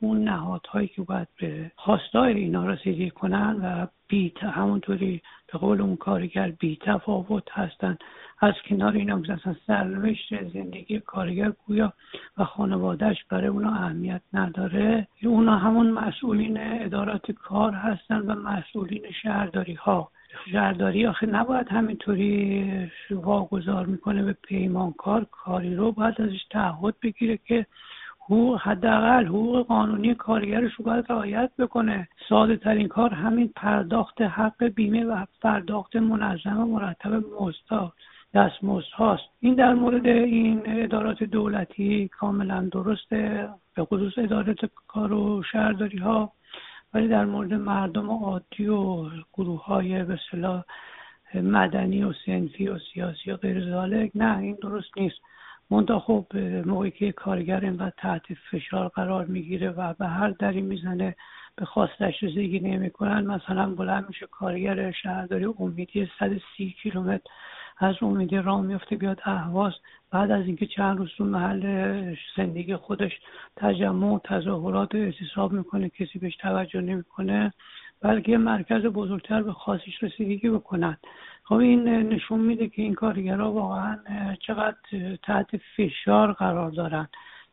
اون 0.00 0.24
نهادهایی 0.24 0.88
که 0.88 1.02
باید 1.02 1.28
به 1.40 1.70
خواستای 1.76 2.34
اینا 2.34 2.66
رسیدگی 2.66 3.10
کنن 3.10 3.56
و 3.62 3.86
بیت 4.08 4.44
همونطوری 4.44 5.22
به 5.52 5.58
قول 5.58 5.80
اون 5.80 5.96
کارگر 5.96 6.50
بی 6.50 6.78
تفاوت 6.80 7.50
هستن. 7.52 7.98
از 8.40 8.54
کنار 8.68 8.92
اینا 8.92 9.16
مثلا 9.16 9.56
سرنوشت 9.66 10.48
زندگی 10.48 11.00
کارگر 11.00 11.52
گویا 11.66 11.92
و 12.38 12.44
خانوادهش 12.44 13.24
برای 13.30 13.46
اونا 13.46 13.74
اهمیت 13.74 14.20
نداره. 14.32 15.08
اونا 15.22 15.58
همون 15.58 15.90
مسئولین 15.90 16.56
ادارات 16.60 17.30
کار 17.30 17.72
هستن 17.72 18.18
و 18.20 18.34
مسئولین 18.34 19.02
شهرداری 19.22 19.74
ها 19.74 20.10
شهرداری 20.52 21.06
آخه 21.06 21.26
نباید 21.26 21.68
همینطوری 21.68 22.90
واگذار 23.10 23.86
می‌کنه 23.86 24.22
به 24.22 24.32
پیمانکار. 24.32 25.26
کاری 25.30 25.74
رو 25.74 25.92
باید 25.92 26.20
ازش 26.20 26.44
تعهد 26.50 26.94
بگیره 27.02 27.36
که 27.36 27.66
حقوق 28.30 28.60
حداقل 28.60 29.26
حقوق 29.26 29.66
قانونی 29.66 30.14
کارگرش 30.14 30.74
رو 30.74 30.84
باید 30.84 31.06
رعایت 31.08 31.50
بکنه. 31.58 32.08
ساده 32.28 32.56
ترین 32.56 32.88
کار 32.88 33.14
همین 33.14 33.52
پرداخت 33.56 34.22
حق 34.22 34.64
بیمه 34.64 35.04
و 35.04 35.24
پرداخت 35.42 35.96
منظم 35.96 36.60
و 36.60 36.66
مرتب 36.66 37.12
مزد 37.14 37.92
دستمزد 38.34 38.92
هاست. 38.92 39.22
این 39.40 39.54
در 39.54 39.74
مورد 39.74 40.06
این 40.06 40.62
ادارات 40.66 41.22
دولتی 41.22 42.08
کاملا 42.08 42.68
درسته 42.72 43.48
به 43.74 43.84
خصوص 43.84 44.12
ادارات 44.16 44.70
کار 44.86 45.12
و 45.12 45.42
شهرداری 45.42 45.98
ها 45.98 46.32
ولی 46.94 47.08
در 47.08 47.24
مورد 47.24 47.54
مردم 47.54 48.10
عادی 48.10 48.66
و 48.66 49.08
گروه 49.34 49.64
های 49.64 50.04
به 50.04 50.18
مدنی 51.34 52.04
و 52.04 52.12
سنفی 52.26 52.68
و 52.68 52.78
سیاسی 52.94 53.30
و 53.30 53.36
غیر 53.36 53.60
نه 54.14 54.38
این 54.38 54.58
درست 54.62 54.98
نیست. 54.98 55.20
منتها 55.70 56.00
خب 56.00 56.36
موقعی 56.66 56.90
که 56.90 57.12
کارگر 57.12 57.60
اینقدر 57.60 57.92
تحت 57.96 58.22
فشار 58.50 58.88
قرار 58.88 59.24
می‌گیره 59.24 59.70
و 59.70 59.94
به 59.94 60.06
هر 60.06 60.30
دری 60.30 60.60
می‌زنه 60.60 61.16
به 61.56 61.64
خواستش 61.64 62.22
رسیدگی 62.22 62.60
نمی‌کنن. 62.60 63.26
مثلا 63.26 63.74
بلند 63.74 64.08
میشه 64.08 64.26
کارگر 64.26 64.90
شهرداری 64.90 65.44
امیدی 65.44 66.10
130 66.18 66.74
کیلومتر 66.82 67.30
از 67.78 67.94
امیدی 68.02 68.36
راه 68.36 68.60
میفته 68.60 68.96
بیاد 68.96 69.20
اهواز. 69.24 69.72
بعد 70.10 70.30
از 70.30 70.46
اینکه 70.46 70.66
چند 70.66 70.98
روز 70.98 71.10
تو 71.16 71.24
محل 71.24 72.14
زندگی 72.36 72.76
خودش 72.76 73.12
تجمع 73.56 74.06
و 74.06 74.18
تظاهرات 74.24 74.94
اعتصاب 74.94 75.52
می‌کنه 75.52 75.88
کسی 75.88 76.18
بهش 76.18 76.36
توجه 76.36 76.80
نمی‌کنه. 76.80 77.52
بلکه 78.02 78.38
مرکز 78.38 78.82
بزرگتر 78.82 79.42
به 79.42 79.52
خواستش 79.52 80.02
رسیدگی 80.02 80.50
بکنن. 80.50 80.96
خب 81.44 81.54
این 81.54 81.88
نشون 81.88 82.40
میده 82.40 82.68
که 82.68 82.82
این 82.82 82.94
کارگرها 82.94 83.52
واقعا 83.52 83.98
چقدر 84.40 84.76
تحت 85.22 85.46
فشار 85.76 86.32
قرار 86.32 86.70
دارن. 86.70 87.08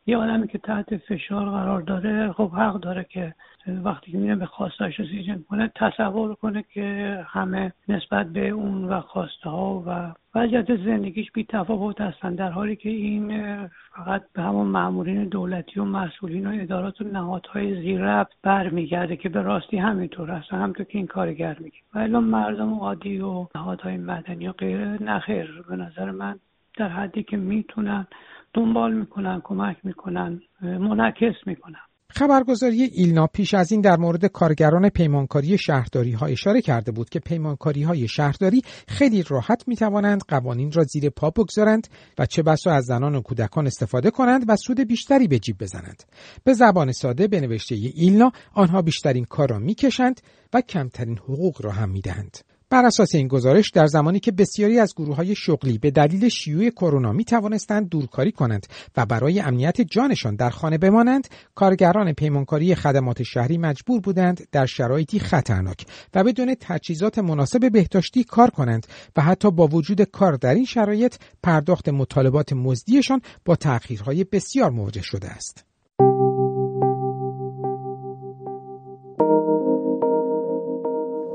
یه 0.08 0.16
آدمی 0.16 0.48
که 0.48 0.58
تحت 0.58 0.96
فشار 0.96 1.50
قرار 1.50 1.82
داره 1.82 2.32
خب 2.32 2.50
حق 2.50 2.80
داره 2.80 3.06
که 3.08 3.34
وقتی 3.66 4.12
که 4.12 4.18
میره 4.18 4.36
به 4.36 4.46
خواستهاش 4.46 5.00
رسیدگی 5.00 5.44
کنه 5.48 5.72
تصور 5.74 6.34
کنه 6.34 6.64
که 6.74 7.18
همه 7.28 7.72
نسبت 7.88 8.26
به 8.26 8.48
اون 8.48 8.84
و 8.84 9.00
خواسته 9.00 9.50
ها 9.50 9.82
و 9.86 10.14
وضعیت 10.38 10.76
زندگیش 10.76 11.32
بی 11.32 11.44
تفاوت 11.48 12.00
هستن. 12.00 12.34
در 12.34 12.50
حالی 12.50 12.76
که 12.76 12.88
این 12.88 13.66
فقط 13.96 14.22
به 14.32 14.42
همون 14.42 14.66
مامورین 14.66 15.24
دولتی 15.24 15.80
و 15.80 15.84
مسئولین 15.84 16.46
و 16.46 16.62
ادارات 16.62 17.00
و 17.00 17.04
نهادهای 17.04 17.80
زیر 17.82 18.24
برمیگرده 18.42 19.16
که 19.16 19.28
به 19.28 19.42
راستی 19.42 19.76
همینطور 19.76 20.30
هستن 20.30 20.58
همطور 20.58 20.86
که 20.86 20.98
این 20.98 21.06
کارگر 21.06 21.56
میگه. 21.60 21.76
ولی 21.94 22.12
مردم 22.12 22.74
عادی 22.74 23.20
و 23.20 23.46
نهادهای 23.54 23.96
مدنی 23.96 24.48
و 24.48 24.52
غیره 24.52 25.02
نخیر. 25.02 25.64
به 25.68 25.76
نظر 25.76 26.10
من 26.10 26.38
در 26.76 26.88
حدی 26.88 27.22
که 27.22 27.36
می‌تونن 27.36 28.06
دنبال 28.54 28.94
می‌کنن 28.94 29.40
کمک 29.44 29.76
می‌کنن 29.84 30.40
منعکس 30.62 31.34
می‌کنن 31.46 31.78
خبرگزاری 32.10 32.82
ایلنا 32.82 33.26
پیش 33.26 33.54
از 33.54 33.72
این 33.72 33.80
در 33.80 33.96
مورد 33.96 34.26
کارگران 34.26 34.88
پیمانکاری 34.88 35.58
شهرداری 35.58 36.12
ها 36.12 36.26
اشاره 36.26 36.60
کرده 36.60 36.92
بود 36.92 37.08
که 37.08 37.20
پیمانکاری 37.20 37.82
های 37.82 38.08
شهرداری 38.08 38.62
خیلی 38.88 39.24
راحت 39.28 39.68
می 39.68 39.76
توانند 39.76 40.22
قوانین 40.28 40.72
را 40.72 40.82
زیر 40.82 41.10
پا 41.10 41.30
بگذارند 41.30 41.88
و 42.18 42.26
چه 42.26 42.42
بسا 42.42 42.70
از 42.70 42.84
زنان 42.84 43.14
و 43.14 43.20
کودکان 43.20 43.66
استفاده 43.66 44.10
کنند 44.10 44.44
و 44.48 44.56
سود 44.56 44.80
بیشتری 44.80 45.28
به 45.28 45.38
جیب 45.38 45.58
بزنند. 45.58 46.02
به 46.44 46.52
زبان 46.52 46.92
ساده 46.92 47.28
به 47.28 47.40
نوشته 47.40 47.74
ایلنا 47.74 48.32
آنها 48.54 48.82
بیشترین 48.82 49.24
کار 49.24 49.48
را 49.50 49.58
می‌کشند 49.58 50.20
و 50.52 50.60
کمترین 50.60 51.18
حقوق 51.18 51.64
را 51.64 51.72
هم 51.72 51.90
می‌دهند. 51.90 52.38
بر 52.70 52.84
اساس 52.84 53.14
این 53.14 53.28
گزارش 53.28 53.70
در 53.70 53.86
زمانی 53.86 54.20
که 54.20 54.32
بسیاری 54.32 54.78
از 54.78 54.94
گروه 54.96 55.16
های 55.16 55.34
شغلی 55.34 55.78
به 55.78 55.90
دلیل 55.90 56.28
شیوع 56.28 56.70
کرونا 56.70 57.12
می 57.12 57.24
توانستند 57.24 57.88
دورکاری 57.88 58.32
کنند 58.32 58.66
و 58.96 59.06
برای 59.06 59.40
امنیت 59.40 59.80
جانشان 59.80 60.36
در 60.36 60.50
خانه 60.50 60.78
بمانند 60.78 61.28
کارگران 61.54 62.12
پیمانکاری 62.12 62.74
خدمات 62.74 63.22
شهری 63.22 63.58
مجبور 63.58 64.00
بودند 64.00 64.48
در 64.52 64.66
شرایطی 64.66 65.18
خطرناک 65.18 65.86
و 66.14 66.24
بدون 66.24 66.56
تجهیزات 66.60 67.18
مناسب 67.18 67.72
بهداشتی 67.72 68.24
کار 68.24 68.50
کنند 68.50 68.86
و 69.16 69.22
حتی 69.22 69.50
با 69.50 69.66
وجود 69.66 70.02
کار 70.02 70.36
در 70.36 70.54
این 70.54 70.64
شرایط 70.64 71.16
پرداخت 71.42 71.88
مطالبات 71.88 72.52
مزدیشان 72.52 73.20
با 73.44 73.56
تأخیرهای 73.56 74.24
بسیار 74.24 74.70
مواجه 74.70 75.02
شده 75.02 75.28
است. 75.28 75.67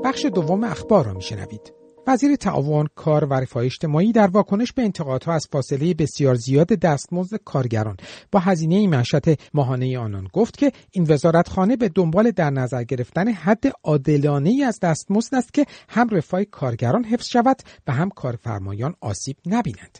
بخش 0.04 0.24
دوم 0.24 0.64
اخبار 0.64 1.04
را 1.04 1.12
میشنوید. 1.12 1.72
وزیر 2.06 2.36
تعاون 2.36 2.88
کار 2.94 3.24
و 3.24 3.34
رفاه 3.34 3.64
اجتماعی 3.64 4.12
در 4.12 4.26
واکنش 4.26 4.72
به 4.72 4.82
انتقادها 4.82 5.32
از 5.32 5.48
فاصله 5.52 5.94
بسیار 5.94 6.34
زیاد 6.34 6.66
دستمزد 6.66 7.36
کارگران 7.44 7.96
با 8.32 8.40
هزینه 8.40 8.88
معیشت 8.88 9.54
ماهانه 9.54 9.98
آنان 9.98 10.28
گفت 10.32 10.56
که 10.56 10.72
این 10.90 11.06
وزارتخانه 11.08 11.76
به 11.76 11.88
دنبال 11.88 12.30
در 12.30 12.50
نظر 12.50 12.84
گرفتن 12.84 13.28
حد 13.28 13.64
عادلانه 13.84 14.50
ای 14.50 14.62
از 14.62 14.80
دستمزد 14.80 15.34
است 15.34 15.54
که 15.54 15.66
هم 15.88 16.08
رفاه 16.08 16.44
کارگران 16.44 17.04
حفظ 17.04 17.26
شود 17.26 17.56
و 17.86 17.92
هم 17.92 18.10
کارفرمایان 18.10 18.94
آسیب 19.00 19.36
نبینند. 19.46 19.98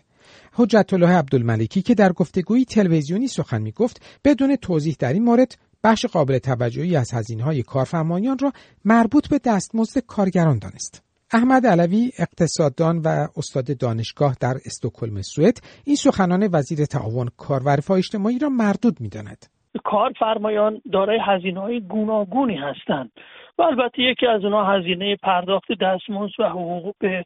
حجت 0.52 0.92
الله 0.92 1.10
عبدالملکی 1.10 1.82
که 1.82 1.94
در 1.94 2.12
گفتگوی 2.12 2.64
تلویزیونی 2.64 3.28
سخن 3.28 3.62
می 3.62 3.72
گفت 3.72 4.02
بدون 4.24 4.56
توضیح 4.56 4.96
در 4.98 5.12
این 5.12 5.24
مورد 5.24 5.54
بخش 5.84 6.06
قابل 6.06 6.38
توجهی 6.38 6.96
از 6.96 7.12
های 7.44 7.62
کارفرمایان 7.62 8.36
را 8.42 8.52
مربوط 8.84 9.28
به 9.30 9.38
دستمزد 9.46 10.02
کارگران 10.06 10.58
دانست. 10.58 11.04
احمد 11.32 11.66
علوی 11.66 12.10
اقتصاددان 12.18 12.98
و 12.98 13.08
استاد 13.36 13.78
دانشگاه 13.80 14.36
در 14.40 14.54
استکهلم 14.66 15.22
سوئد 15.22 15.58
این 15.86 15.96
سخنان 15.96 16.48
وزیر 16.52 16.84
تعاون 16.84 17.28
کار 17.38 17.60
و 17.66 17.68
رفاه 17.68 17.96
اجتماعی 17.96 18.38
را 18.38 18.48
مردود 18.48 19.00
می‌داند. 19.00 19.46
کارفرمایان 19.84 20.80
دارای 20.92 21.18
هزینه 21.26 21.60
های 21.60 21.80
گوناگونی 21.80 22.56
هستند 22.56 23.10
و 23.58 23.62
البته 23.62 24.02
یکی 24.02 24.26
از 24.26 24.44
اونها 24.44 24.74
هزینه 24.74 25.16
پرداخت 25.16 25.68
دستمزد 25.80 26.40
و 26.40 26.48
حقوق 26.48 26.94
به 26.98 27.24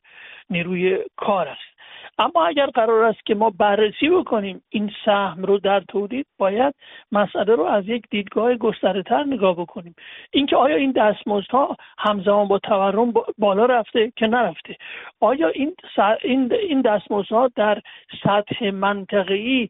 نیروی 0.51 0.99
کار 1.17 1.49
است 1.49 1.78
اما 2.19 2.47
اگر 2.47 2.67
قرار 2.67 3.05
است 3.05 3.27
که 3.27 3.35
ما 3.35 3.51
بررسی 3.51 4.09
بکنیم 4.09 4.63
این 4.69 4.91
سهم 5.05 5.43
رو 5.43 5.59
در 5.59 5.81
تولید 5.81 6.27
باید 6.39 6.75
مسئله 7.13 7.55
رو 7.55 7.65
از 7.65 7.89
یک 7.89 8.05
دیدگاه 8.11 8.55
گسترتر 8.55 9.25
نگاه 9.25 9.57
بکنیم. 9.57 9.95
اینکه 10.31 10.57
آیا 10.57 10.77
این 10.77 10.93
دستمزدها 10.93 11.77
همزمان 11.99 12.49
با 12.49 12.59
تورم 12.59 13.13
بالا 13.39 13.65
رفته 13.67 14.13
که 14.17 14.27
نرفته؟ 14.27 14.77
آیا 15.21 15.49
این 15.49 15.75
این 16.23 16.53
این 16.53 16.81
دستمزدها 16.81 17.49
در 17.57 17.81
سطح 18.23 18.71
منطقه‌ای 18.71 19.69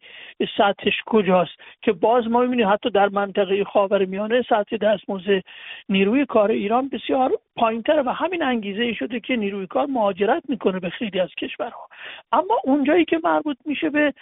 سطحش 0.56 1.02
کجاست؟ 1.06 1.52
که 1.82 1.92
باز 1.92 2.26
ما 2.28 2.40
می‌بینیم 2.40 2.68
حتی 2.68 2.90
در 2.90 3.08
منطقه 3.08 3.64
خاورمیانه 3.64 4.42
سطح 4.48 4.76
دستمزد 4.76 5.42
نیروی 5.88 6.26
کار 6.26 6.50
ایران 6.50 6.88
بسیار 6.88 7.32
پایینتره 7.56 8.02
و 8.02 8.08
همین 8.08 8.42
انگیزه 8.42 8.92
شده 8.92 9.20
که 9.20 9.36
نیروی 9.36 9.66
کار 9.66 9.86
مهاجرت 9.86 10.42
می‌کنه 10.48 10.80
به 10.80 10.90
خیلی 10.90 11.20
از 11.20 11.30
کشورها. 11.38 11.88
اما 12.32 12.60
اونجایی 12.64 13.04
که 13.04 13.20
مربوط 13.24 13.56
میشه 13.64 13.90
به 13.90 14.14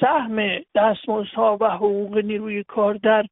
سهم 0.00 0.58
دستمزدها 0.74 1.56
و 1.60 1.70
حقوق 1.70 2.18
نیروی 2.18 2.64
کار 2.64 2.94
در 2.94 3.26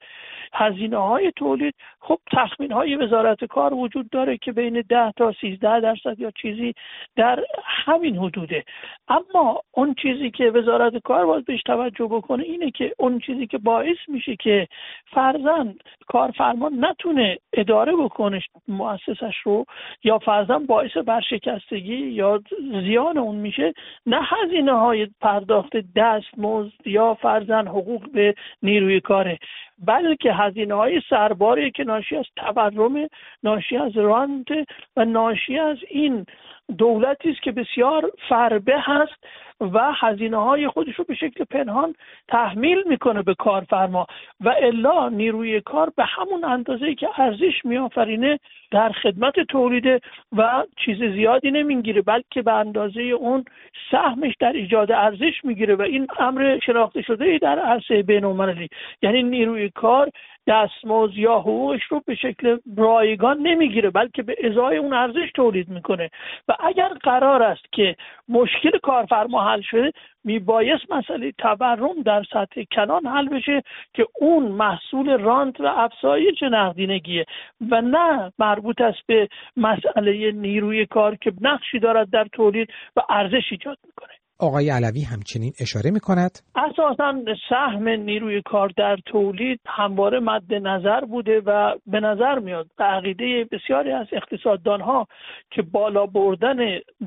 هزینه 0.52 0.97
های 0.97 1.33
تولید 1.37 1.75
خب 2.00 2.19
تخمین 2.33 2.73
های 2.73 2.97
وزارت 2.97 3.45
کار 3.45 3.75
وجود 3.75 4.11
داره 4.11 4.37
که 4.37 4.52
بین 4.52 4.85
10 4.88 5.12
تا 5.17 5.33
13 5.40 5.81
درصد 5.81 6.21
یا 6.21 6.31
چیزی 6.31 6.75
در 7.17 7.45
همین 7.64 8.17
حدوده. 8.17 8.64
اما 9.09 9.62
اون 9.71 9.95
چیزی 9.95 10.31
که 10.31 10.45
وزارت 10.50 10.97
کار 10.97 11.26
باید 11.26 11.45
بهش 11.45 11.62
توجه 11.62 12.07
بکنه 12.07 12.43
اینه 12.43 12.71
که 12.71 12.95
اون 12.99 13.19
چیزی 13.19 13.47
که 13.47 13.59
باعث 13.59 13.97
میشه 14.09 14.37
که 14.37 14.69
فرزن 15.07 15.75
کارفرما 16.07 16.69
نتونه 16.69 17.38
اداره 17.52 17.97
بکنه 17.97 18.40
مؤسسش 18.69 19.37
رو 19.45 19.64
یا 20.05 20.19
فرزن 20.19 20.67
باعث 20.67 20.97
برشکستگی 20.97 21.97
یا 21.97 22.43
زیان 22.83 23.19
اون 23.19 23.37
میشه 23.37 23.75
نه 24.07 24.21
هزینه 24.23 24.73
های 24.73 25.09
پرداخت 25.21 25.76
دستمزد 25.97 26.87
یا 26.87 27.14
فرزن 27.14 27.67
حقوق 27.67 28.12
به 28.12 28.35
نیروی 28.62 29.00
کاره. 29.00 29.38
بلکه 29.87 30.32
هزینه 30.32 30.75
های 30.75 31.02
سرباری 31.11 31.70
که 31.70 31.85
ناشی 31.85 32.16
از 32.16 32.25
تورم 32.37 33.08
ناشی 33.42 33.76
از 33.76 33.97
رانت 33.97 34.49
و 34.97 35.04
ناشی 35.04 35.58
از 35.58 35.76
این 35.88 36.26
دولتی 36.78 37.30
است 37.30 37.42
که 37.42 37.52
بسیار 37.52 38.11
فربه 38.28 38.75
هست 38.78 39.25
و 39.61 39.92
هزینه 39.94 40.37
های 40.37 40.68
خودش 40.68 40.94
رو 40.94 41.04
به 41.04 41.14
شکل 41.14 41.44
پنهان 41.44 41.94
تحمیل 42.28 42.82
می‌کنه 42.87 43.23
به 43.23 43.35
کارفرما 43.35 44.06
و 44.40 44.54
الا 44.62 45.08
نیروی 45.08 45.61
کار 45.61 45.92
به 45.97 46.04
همون 46.04 46.44
اندازه 46.44 46.94
که 46.94 47.08
ارزش 47.16 47.64
میآفرینه 47.64 48.38
در 48.70 48.92
خدمت 48.92 49.40
تولیده 49.40 50.00
و 50.37 50.64
چیز 50.85 50.99
زیادی 50.99 51.50
نمی‌گیره 51.50 52.02
بلکه 52.02 52.42
به 52.42 52.52
اندازه 52.52 53.00
اون 53.00 53.44
سهمش 53.90 54.35
در 54.40 54.52
ایجاد 54.52 54.92
ارزش 54.92 55.44
می‌گیره 55.44 55.75
و 55.75 55.82
این 55.82 56.06
امر 56.18 56.58
شناخته 56.66 57.02
شده 57.02 57.38
در 57.38 57.58
عرصه 57.58 58.02
بین 58.02 58.25
یعنی 59.02 59.23
نیروی 59.23 59.68
کار 59.75 60.11
دستمزد 60.47 61.15
یا 61.15 61.39
حقوقش 61.39 61.83
رو 61.89 62.03
به 62.07 62.15
شکل 62.15 62.59
رایگان 62.77 63.39
نمی‌گیره 63.39 63.91
بلکه 63.91 64.23
به 64.23 64.37
ازای 64.45 64.77
اون 64.77 64.93
ارزش 64.93 65.33
تولید 65.35 65.69
می‌کنه. 65.69 66.11
و 66.49 66.57
اگر 66.61 66.89
قرار 66.89 67.43
است 67.43 67.73
که 67.73 67.97
مشکل 68.29 68.79
کارفرما 68.83 69.51
حل 69.51 69.61
شده 69.61 69.93
میبایست 70.25 70.93
مسئله 70.93 71.33
تورم 71.39 72.03
در 72.05 72.23
سطح 72.23 72.63
کنان 72.73 73.07
حل 73.07 73.29
بشه 73.29 73.63
که 73.95 74.07
اون 74.21 74.45
محصول 74.45 75.19
رانت 75.19 75.61
و 75.61 75.67
افزایش 75.67 76.43
نقدینگیه 76.43 77.25
و 77.71 77.81
نه 77.81 78.33
مربوط 78.39 78.81
است 78.81 78.99
به 79.07 79.29
مسئله 79.57 80.33
نیروی 80.33 80.87
کار 80.87 81.17
که 81.17 81.33
نقشی 81.41 81.79
دارد 81.79 82.11
در 82.11 82.27
تولید 82.33 82.71
و 82.97 83.01
ارزش 83.09 83.45
ایجاد 83.51 83.79
می‌کنه. 83.87 84.18
آقای 84.40 84.71
علوی 84.71 85.02
همچنین 85.02 85.52
اشاره 85.61 85.90
می 85.90 86.00
کند 86.00 86.30
اساسا 86.54 87.14
سهم 87.49 87.88
نیروی 87.88 88.42
کار 88.42 88.73
در 88.76 88.97
تولید 89.07 89.61
همواره 89.66 90.21
مد 90.21 90.54
نظر 90.54 91.00
بوده 91.00 91.40
و 91.40 91.75
به 91.87 92.00
نظر 92.00 92.38
میاد 92.38 92.66
عقیده 92.78 93.45
بسیاری 93.52 93.92
از 93.92 94.07
اقتصاددان 94.12 94.80
ها 94.80 95.07
که 95.50 95.62
بالا 95.62 96.07
بردن 96.07 96.57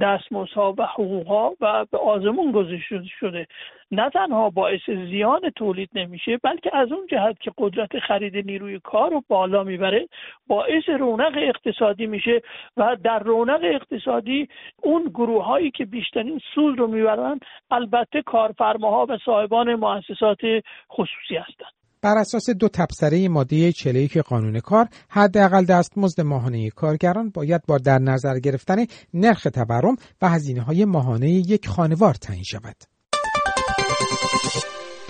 دستمزدها 0.02 0.76
و 0.78 0.86
حقوقها 0.86 1.54
و 1.62 1.86
به 1.92 1.98
آزمون 1.98 2.52
گذاشته 2.52 3.02
شده 3.20 3.48
نه 3.92 4.10
تنها 4.10 4.50
باعث 4.50 4.90
زیان 5.10 5.50
تولید 5.56 5.90
نمیشه 5.96 6.38
بلکه 6.44 6.70
از 6.74 6.92
اون 6.92 7.08
جهت 7.08 7.40
که 7.40 7.52
قدرت 7.58 8.00
خرید 8.00 8.46
نیروی 8.46 8.80
کار 8.84 9.12
رو 9.12 9.24
بالا 9.28 9.64
می‌بره 9.64 10.08
باعث 10.48 10.90
رونق 11.00 11.34
اقتصادی 11.38 12.06
میشه 12.06 12.42
و 12.78 12.98
در 13.04 13.20
رونق 13.20 13.62
اقتصادی 13.64 14.48
اون 14.84 15.04
گروه 15.04 15.46
هایی 15.46 15.72
که 15.72 15.86
بیشترین 15.86 16.40
سود 16.56 16.80
رو 16.80 16.88
می‌برن 16.88 17.40
البته 17.72 18.22
کارفرماها 18.22 19.06
و 19.10 19.18
صاحبان 19.26 19.76
مؤسسات 19.76 20.40
خصوصی 20.92 21.36
هستند 21.36 21.72
بر 22.04 22.18
اساس 22.18 22.50
دو 22.50 22.68
تبصره 22.68 23.30
ماده 23.30 23.72
41 23.72 24.18
قانون 24.18 24.60
کار 24.60 24.88
حداقل 25.10 25.66
دستمزد 25.66 26.22
ماهانه 26.22 26.70
کارگران 26.70 27.30
باید 27.30 27.62
با 27.68 27.78
در 27.78 28.00
نظر 28.00 28.40
گرفتن 28.40 28.76
نرخ 29.14 29.44
تورم 29.44 29.96
و 30.22 30.30
هزینه 30.30 30.62
های 30.62 30.86
ماهانه 30.86 31.30
یک 31.30 31.68
خانوار 31.68 32.14
تعیین 32.14 32.44
شود. 32.44 32.91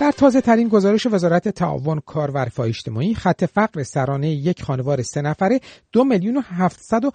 در 0.02 0.12
تازه 0.12 0.40
ترین 0.40 0.68
گزارش 0.68 1.06
وزارت 1.06 1.48
تعاون 1.48 2.00
کار 2.06 2.30
و 2.30 2.38
رفاه 2.38 2.66
اجتماعی 2.66 3.14
خط 3.14 3.44
فقر 3.44 3.82
سرانه 3.82 4.30
یک 4.30 4.62
خانوار 4.62 5.02
سه 5.02 5.22
نفره 5.22 5.60
دو 5.92 6.04
میلیون 6.04 6.36
و 6.36 6.40
هفتصد 6.40 7.04
و 7.04 7.10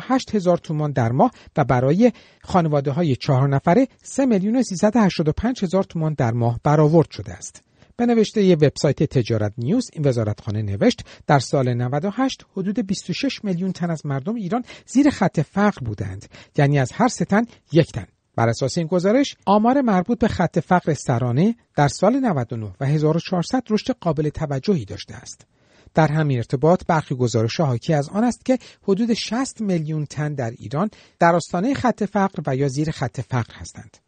هشت 0.00 0.34
هزار 0.34 0.58
تومان 0.58 0.92
در 0.92 1.12
ماه 1.12 1.30
و 1.56 1.64
برای 1.64 2.12
خانواده 2.42 2.90
های 2.90 3.16
چهار 3.16 3.48
نفره 3.48 3.88
سه 4.02 4.26
میلیون 4.26 4.56
و 4.56 4.62
سیصد 4.62 4.96
هشتاد 4.96 5.28
و 5.28 5.32
پنج 5.32 5.64
هزار 5.64 5.84
تومان 5.84 6.14
در 6.14 6.32
ماه 6.32 6.60
برآورد 6.64 7.10
شده 7.10 7.32
است. 7.32 7.62
به 7.96 8.06
نوشته 8.06 8.54
وبسایت 8.54 9.02
تجارت 9.02 9.52
نیوز 9.58 9.90
این 9.92 10.08
وزارتخانه 10.08 10.62
نوشت 10.62 11.04
در 11.26 11.38
سال 11.38 11.74
98 11.74 12.44
حدود 12.52 12.86
26 12.86 13.44
میلیون 13.44 13.72
تن 13.72 13.90
از 13.90 14.06
مردم 14.06 14.34
ایران 14.34 14.64
زیر 14.86 15.10
خط 15.10 15.40
فقر 15.40 15.84
بودند 15.84 16.26
یعنی 16.56 16.78
از 16.78 16.92
هر 16.92 17.08
سه 17.08 17.24
تن 17.24 17.44
یک 17.72 17.92
تن 17.92 18.06
بر 18.36 18.48
اساس 18.48 18.78
این 18.78 18.86
گزارش 18.86 19.36
آمار 19.46 19.80
مربوط 19.80 20.18
به 20.18 20.28
خط 20.28 20.58
فقر 20.58 20.94
سرانه 20.94 21.54
در 21.76 21.88
سال 21.88 22.20
99 22.20 22.72
و 22.80 22.86
1400 22.86 23.62
رشد 23.70 23.96
قابل 24.00 24.28
توجهی 24.28 24.84
داشته 24.84 25.14
است. 25.14 25.46
در 25.94 26.08
همین 26.08 26.36
ارتباط 26.36 26.82
برخی 26.88 27.14
گزارش 27.14 27.60
حاکی 27.60 27.94
از 27.94 28.08
آن 28.08 28.24
است 28.24 28.44
که 28.44 28.58
حدود 28.82 29.14
60 29.14 29.60
میلیون 29.60 30.06
تن 30.06 30.34
در 30.34 30.50
ایران 30.50 30.90
در 31.18 31.34
آستانه 31.34 31.74
خط 31.74 32.04
فقر 32.04 32.42
و 32.46 32.56
یا 32.56 32.68
زیر 32.68 32.90
خط 32.90 33.20
فقر 33.20 33.54
هستند. 33.54 34.05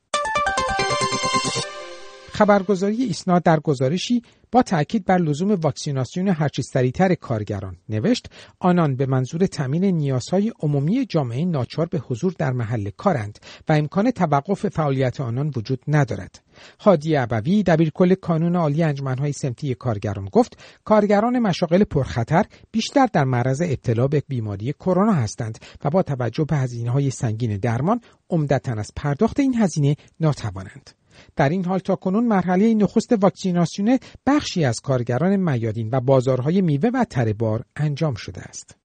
خبرگزاری 2.38 3.04
ایسنا 3.04 3.38
در 3.38 3.60
گزارشی 3.60 4.22
با 4.52 4.62
تاکید 4.62 5.04
بر 5.04 5.18
لزوم 5.18 5.50
واکسیناسیون 5.50 6.28
هرچه 6.28 6.62
سریعتر 6.62 7.14
کارگران 7.14 7.76
نوشت 7.88 8.30
آنان 8.58 8.96
به 8.96 9.06
منظور 9.06 9.46
تامین 9.46 9.84
نیازهای 9.84 10.52
عمومی 10.60 11.06
جامعه 11.06 11.44
ناچار 11.44 11.86
به 11.86 11.98
حضور 11.98 12.34
در 12.38 12.50
محل 12.52 12.90
کارند 12.90 13.38
و 13.68 13.72
امکان 13.72 14.10
توقف 14.10 14.68
فعالیت 14.68 15.20
آنان 15.20 15.52
وجود 15.56 15.80
ندارد. 15.88 16.40
هادی 16.80 17.16
ابوی 17.16 17.62
دبیرکل 17.62 18.14
کانون 18.14 18.56
عالی 18.56 18.82
انجمنهای 18.82 19.32
سمتی 19.32 19.74
کارگران 19.74 20.28
گفت 20.32 20.58
کارگران 20.84 21.38
مشاغل 21.38 21.84
پرخطر 21.84 22.44
بیشتر 22.70 23.08
در 23.12 23.24
معرض 23.24 23.62
ابتلا 23.62 24.08
به 24.08 24.22
بیماری 24.28 24.72
کرونا 24.72 25.12
هستند 25.12 25.58
و 25.84 25.90
با 25.90 26.02
توجه 26.02 26.44
به 26.44 26.56
هزینه 26.56 26.90
های 26.90 27.10
سنگین 27.10 27.56
درمان 27.56 28.00
عمدتا 28.30 28.72
از 28.72 28.90
پرداخت 28.96 29.40
این 29.40 29.54
هزینه 29.54 29.96
ناتوانند. 30.20 30.90
در 31.36 31.48
این 31.48 31.64
حال 31.64 31.78
تا 31.78 31.96
کنون 31.96 32.24
مرحله 32.24 32.74
نخست 32.74 33.12
واکسیناسیون 33.12 33.98
بخشی 34.26 34.64
از 34.64 34.80
کارگران 34.80 35.36
میادین 35.36 35.90
و 35.92 36.00
بازارهای 36.00 36.60
میوه 36.60 36.90
و 36.94 37.04
تره 37.04 37.34
انجام 37.76 38.14
شده 38.14 38.40
است. 38.40 38.76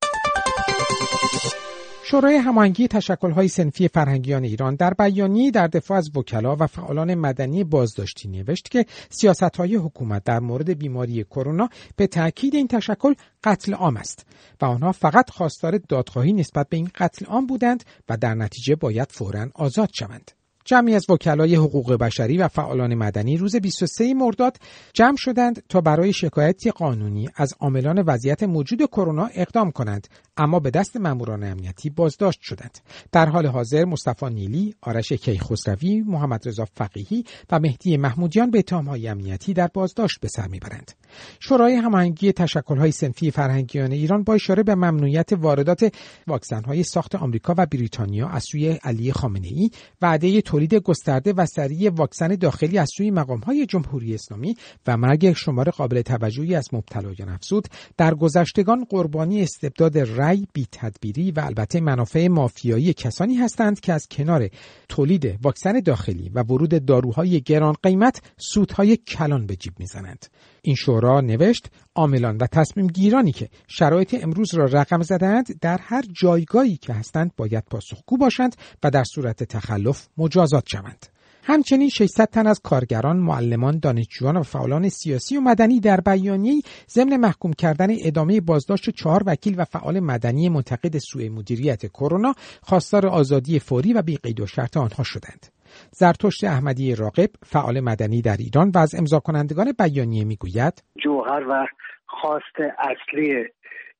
شورای 2.06 2.36
هماهنگی 2.36 2.88
تشکل‌های 2.88 3.48
سنفی 3.48 3.88
فرهنگیان 3.88 4.44
ایران 4.44 4.76
در 4.76 4.94
بیانیه 4.94 5.52
در 5.52 5.68
دفاع 5.68 5.98
از 5.98 6.18
وکلا 6.18 6.56
و 6.60 6.68
فعالان 6.68 7.16
مدنی 7.16 7.64
بازداشتی 7.64 8.28
نوشت 8.28 8.70
که 8.70 8.86
سیاست‌های 9.10 9.76
حکومت 9.76 10.24
در 10.24 10.40
مورد 10.40 10.78
بیماری 10.80 11.24
کرونا 11.24 11.70
به 11.96 12.08
تاکید 12.08 12.56
این 12.56 12.68
تشکل 12.68 13.14
قتل 13.44 13.74
عام 13.74 13.98
است 13.98 14.26
و 14.62 14.66
آنها 14.66 14.92
فقط 14.92 15.30
خواستار 15.30 15.78
دادخواهی 15.90 16.34
نسبت 16.34 16.70
به 16.70 16.78
این 16.78 16.90
قتل 16.96 17.26
عام 17.26 17.46
بودند 17.46 17.84
و 18.10 18.18
در 18.18 18.36
نتیجه 18.36 18.76
باید 18.76 19.12
فوراً 19.12 19.50
آزاد 19.56 19.90
شوند. 19.94 20.32
جمعی 20.66 20.96
از 20.96 21.06
وکلای 21.10 21.56
حقوق 21.56 21.94
بشری 21.94 22.38
و 22.38 22.48
فعالان 22.48 22.96
مدنی 22.96 23.38
روز 23.38 23.56
23 23.56 24.14
مرداد 24.14 24.58
جمع 24.94 25.18
شدند 25.18 25.64
تا 25.70 25.82
برای 25.82 26.14
شکایتی 26.14 26.72
قانونی 26.72 27.30
از 27.36 27.54
عاملان 27.60 28.04
وضعیت 28.08 28.44
موجود 28.44 28.82
کرونا 28.86 29.30
اقدام 29.36 29.72
کنند. 29.72 30.08
اما 30.38 30.60
به 30.60 30.72
دست 30.72 30.98
ماموران 30.98 31.44
امنیتی 31.44 31.90
بازداشت 31.90 32.42
شدند. 32.42 32.80
در 33.12 33.30
حال 33.30 33.48
حاضر 33.48 33.86
مصطفی 33.86 34.26
نیلی 34.26 34.76
آرش 34.82 35.14
کیخسروی 35.14 36.02
محمد 36.02 36.48
رضا 36.48 36.66
فقیهی 36.66 37.24
و 37.52 37.60
مهدی 37.60 37.98
محمودیان 37.98 38.52
به 38.52 38.60
اتهامهای 38.60 39.08
امنیتی 39.08 39.54
در 39.54 39.70
بازداشت 39.74 40.20
به 40.20 40.28
سر 40.28 40.48
می‌برند. 40.48 40.92
شورای 41.40 41.74
هماهنگی 41.74 42.32
تشکل‌های 42.32 42.92
سنفی 42.92 43.32
فرهنگیان 43.32 43.92
ایران 43.92 44.24
با 44.24 44.34
اشاره 44.34 44.64
به 44.64 44.76
ممنوعیت 44.76 45.30
واردات 45.34 45.94
واکسن‌های 46.28 46.84
ساخت 46.84 47.16
آمریکا 47.16 47.56
و 47.58 47.66
بریتانیا 47.66 48.28
از 48.28 48.44
سوی 48.52 48.70
علی 48.70 49.12
خامنه‌ای 49.12 49.70
وعده 50.02 50.42
تولید 50.42 50.76
گسترده 50.76 51.34
و 51.34 51.46
سریع 51.46 51.92
واکسن 51.92 52.28
داخلی 52.28 52.78
از 52.78 52.90
سوی 52.98 53.12
مقام‌های 53.12 53.66
جمهوری 53.66 54.14
اسلامی 54.14 54.56
و 54.88 54.98
مرگ 54.98 55.34
شمار 55.34 55.70
قابل 55.70 56.02
توجهی 56.02 56.56
از 56.56 56.74
مبتلایان 56.74 57.30
افزود 57.30 57.68
در 57.98 58.16
گذشتگان 58.16 58.86
قربانی 58.90 59.42
استبداد 59.42 59.98
رأی 60.24 60.48
بی 60.54 60.68
تدبیری 60.72 61.32
و 61.32 61.40
البته 61.40 61.80
منافع 61.80 62.28
مافیایی 62.28 62.94
کسانی 62.94 63.36
هستند 63.36 63.80
که 63.80 63.94
از 63.94 64.08
کنار 64.12 64.50
تولید 64.90 65.40
واکسن 65.42 65.80
داخلی 65.80 66.30
و 66.30 66.44
ورود 66.44 66.86
داروهای 66.86 67.42
گران 67.42 67.76
قیمت 67.84 68.22
سودهای 68.38 68.98
کلان 68.98 69.46
به 69.46 69.56
جیب 69.56 69.74
می‌زنند. 69.80 70.26
این 70.62 70.76
شورا 70.76 71.22
نوشت 71.22 71.68
عاملان 71.96 72.38
و 72.38 72.48
تصمیم 72.48 72.88
گیرانی 72.88 73.32
که 73.32 73.50
شرایط 73.68 74.24
امروز 74.24 74.54
را 74.54 74.66
رقم 74.66 75.02
زدند 75.02 75.60
در 75.60 75.78
هر 75.82 76.04
جایگاهی 76.14 76.78
که 76.78 76.94
هستند 76.94 77.32
باید 77.38 77.64
پاسخگو 77.70 78.18
باشند 78.18 78.56
و 78.84 78.90
در 78.90 79.04
صورت 79.04 79.44
تخلف 79.44 80.08
مجازات 80.18 80.64
شوند. 80.68 81.13
همچنین 81.46 81.90
600 81.90 82.26
تن 82.26 82.48
از 82.48 82.62
کارگران، 82.64 83.18
معلمان، 83.18 83.80
دانشجویان 83.80 84.38
و 84.38 84.44
فعالان 84.44 84.90
سیاسی 84.90 85.38
و 85.38 85.42
مدنی 85.42 85.80
در 85.80 86.00
بیانیه‌ای 86.06 86.62
ضمن 86.90 87.18
محکوم 87.18 87.54
کردن 87.54 87.88
ادامه 88.06 88.42
بازداشت 88.42 88.90
چهار 88.90 89.24
وکیل 89.26 89.56
و 89.58 89.66
فعال 89.66 90.00
مدنی 90.00 90.50
منتقد 90.50 90.98
سوء 90.98 91.30
مدیریت 91.30 91.86
کرونا 91.86 92.34
خواستار 92.62 93.08
آزادی 93.08 93.60
فوری 93.60 93.94
و 93.94 94.02
بی 94.02 94.18
قید 94.18 94.40
و 94.40 94.48
شرط 94.48 94.78
آنها 94.78 95.04
شدند. 95.04 95.48
زرتشت 95.92 96.44
احمدی 96.44 96.96
راقب 96.96 97.30
فعال 97.46 97.80
مدنی 97.80 98.22
در 98.22 98.38
ایران 98.40 98.72
و 98.76 98.78
از 98.78 98.96
امضا 98.96 99.20
کنندگان 99.20 99.74
بیانیه 99.80 100.24
می‌گوید 100.24 100.84
جوهر 101.04 101.44
و 101.50 101.68
خواست 102.06 102.56
اصلی 102.80 103.46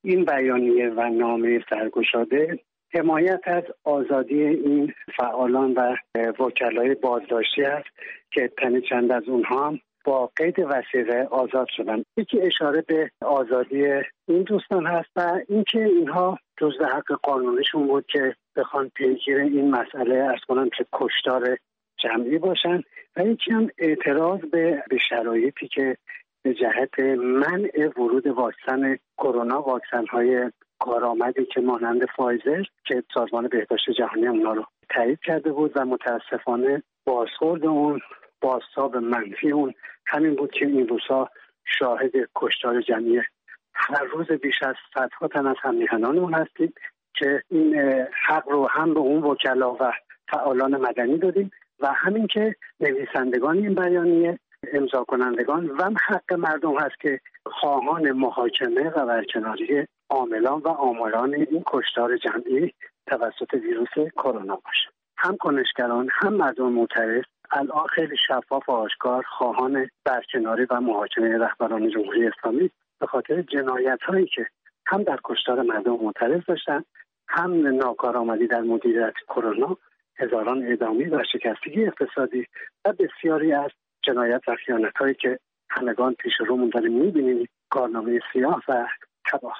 این 0.02 0.24
بیانیه 0.24 0.88
و 0.96 1.08
نامه 1.08 1.60
سرگشاده 1.70 2.58
حمایت 2.94 3.40
از 3.44 3.62
آزادی 3.84 4.42
این 4.42 4.92
فعالان 5.16 5.72
و 5.72 5.96
وکلای 6.38 6.94
بازداشتی 6.94 7.62
است 7.62 7.88
که 8.30 8.50
تن 8.58 8.80
چند 8.80 9.12
از 9.12 9.22
اونها 9.28 9.66
هم 9.66 9.80
با 10.04 10.30
قید 10.36 10.58
وسیقه 10.58 11.28
آزاد 11.30 11.68
شدن. 11.76 12.04
یکی 12.16 12.40
اشاره 12.40 12.84
به 12.88 13.10
آزادی 13.20 13.84
این 14.28 14.42
دوستان 14.42 14.86
هست 14.86 15.10
و 15.16 15.40
اینکه 15.48 15.84
اینها 15.84 16.38
جزء 16.60 16.84
حق 16.84 17.12
قانونیشون 17.22 17.86
بود 17.86 18.06
که 18.06 18.34
بخوان 18.56 18.88
پیگیر 18.88 19.36
این 19.38 19.70
مسئله 19.70 20.16
از 20.16 20.40
کنن 20.48 20.70
که 20.78 20.86
کشتار 20.92 21.56
جمعی 21.96 22.38
باشن 22.38 22.82
و 23.16 23.26
یکی 23.26 23.50
هم 23.52 23.68
اعتراض 23.78 24.40
به, 24.40 24.82
به 24.90 24.98
شرایطی 25.08 25.68
که 25.68 25.96
به 26.42 26.54
جهت 26.54 26.98
منع 27.18 27.88
ورود 27.96 28.26
واکسن 28.26 28.98
کرونا 29.18 29.62
واکسن 29.62 30.06
های 30.06 30.50
کارآمدی 30.84 31.44
که 31.44 31.60
مانند 31.60 32.06
فایزر 32.16 32.62
که 32.86 33.02
سازمان 33.14 33.48
بهداشت 33.48 33.90
جهانی 33.90 34.26
اونا 34.26 34.52
رو 34.52 34.64
تایید 34.90 35.20
کرده 35.20 35.52
بود 35.52 35.72
و 35.74 35.84
متاسفانه 35.84 36.82
بازخورد 37.04 37.66
اون 37.66 38.00
بازتاب 38.40 38.96
منفی 38.96 39.50
اون. 39.50 39.74
همین 40.06 40.34
بود 40.34 40.52
که 40.52 40.66
این 40.66 40.88
روزها 40.88 41.30
شاهد 41.78 42.12
کشتار 42.34 42.80
جمعی 42.80 43.22
هر 43.74 44.04
روز 44.04 44.26
بیش 44.26 44.62
از 44.62 44.74
صدها 44.94 45.28
تن 45.28 45.46
از 45.46 45.56
همیهنان 45.62 46.18
اون 46.18 46.34
هستیم 46.34 46.72
که 47.14 47.42
این 47.50 47.74
حق 48.26 48.48
رو 48.48 48.68
هم 48.70 48.94
به 48.94 49.00
اون 49.00 49.22
وکلا 49.22 49.74
و 49.74 49.92
فعالان 50.28 50.76
مدنی 50.76 51.18
دادیم 51.18 51.50
و 51.80 51.92
همین 51.92 52.26
که 52.26 52.56
نویسندگان 52.80 53.56
این 53.56 53.74
بیانیه 53.74 54.38
امضا 54.72 55.04
کنندگان 55.04 55.66
و 55.66 55.90
حق 56.08 56.32
مردم 56.32 56.78
هست 56.78 57.00
که 57.00 57.20
خواهان 57.46 58.12
محاکمه 58.12 58.90
و 58.96 59.06
برکناری 59.06 59.86
عاملان 60.10 60.60
و 60.60 60.68
آماران 60.68 61.34
این 61.34 61.62
کشتار 61.66 62.16
جمعی 62.16 62.74
توسط 63.06 63.54
ویروس 63.54 64.10
کرونا 64.16 64.56
باشه 64.64 64.88
هم 65.16 65.36
کنشگران 65.36 66.08
هم 66.12 66.32
مردم 66.32 66.72
معترض. 66.72 67.24
الان 67.50 67.86
خیلی 67.86 68.16
شفاف 68.28 68.68
و 68.68 68.72
آشکار 68.72 69.24
خواهان 69.38 69.88
برکناری 70.04 70.66
و 70.70 70.80
محاکمه 70.80 71.38
رهبران 71.38 71.90
جمهوری 71.90 72.26
اسلامی 72.26 72.70
به 73.00 73.06
خاطر 73.06 73.42
جنایت 73.42 74.02
هایی 74.02 74.26
که 74.26 74.46
هم 74.86 75.02
در 75.02 75.18
کشتار 75.24 75.62
مردم 75.62 75.92
معترض 75.92 76.40
داشتن 76.48 76.84
هم 77.28 77.66
ناکارآمدی 77.66 78.46
در 78.46 78.60
مدیریت 78.60 79.14
کرونا 79.28 79.76
هزاران 80.16 80.72
ادامی 80.72 81.04
و 81.04 81.24
شکستگی 81.32 81.86
اقتصادی 81.86 82.46
و 82.84 82.92
بسیاری 82.92 83.52
از 83.52 83.70
جنایت 84.02 84.48
و 84.48 84.56
خیانت 84.66 84.96
هایی 84.96 85.14
که 85.14 85.38
همگان 85.70 86.14
پیش 86.14 86.32
رومون 86.46 86.68
داریم 86.68 86.92
می‌بینیم. 86.92 87.48
کارنامه 87.70 88.20
سیاه 88.32 88.62
و 88.68 88.86
تباه 89.32 89.58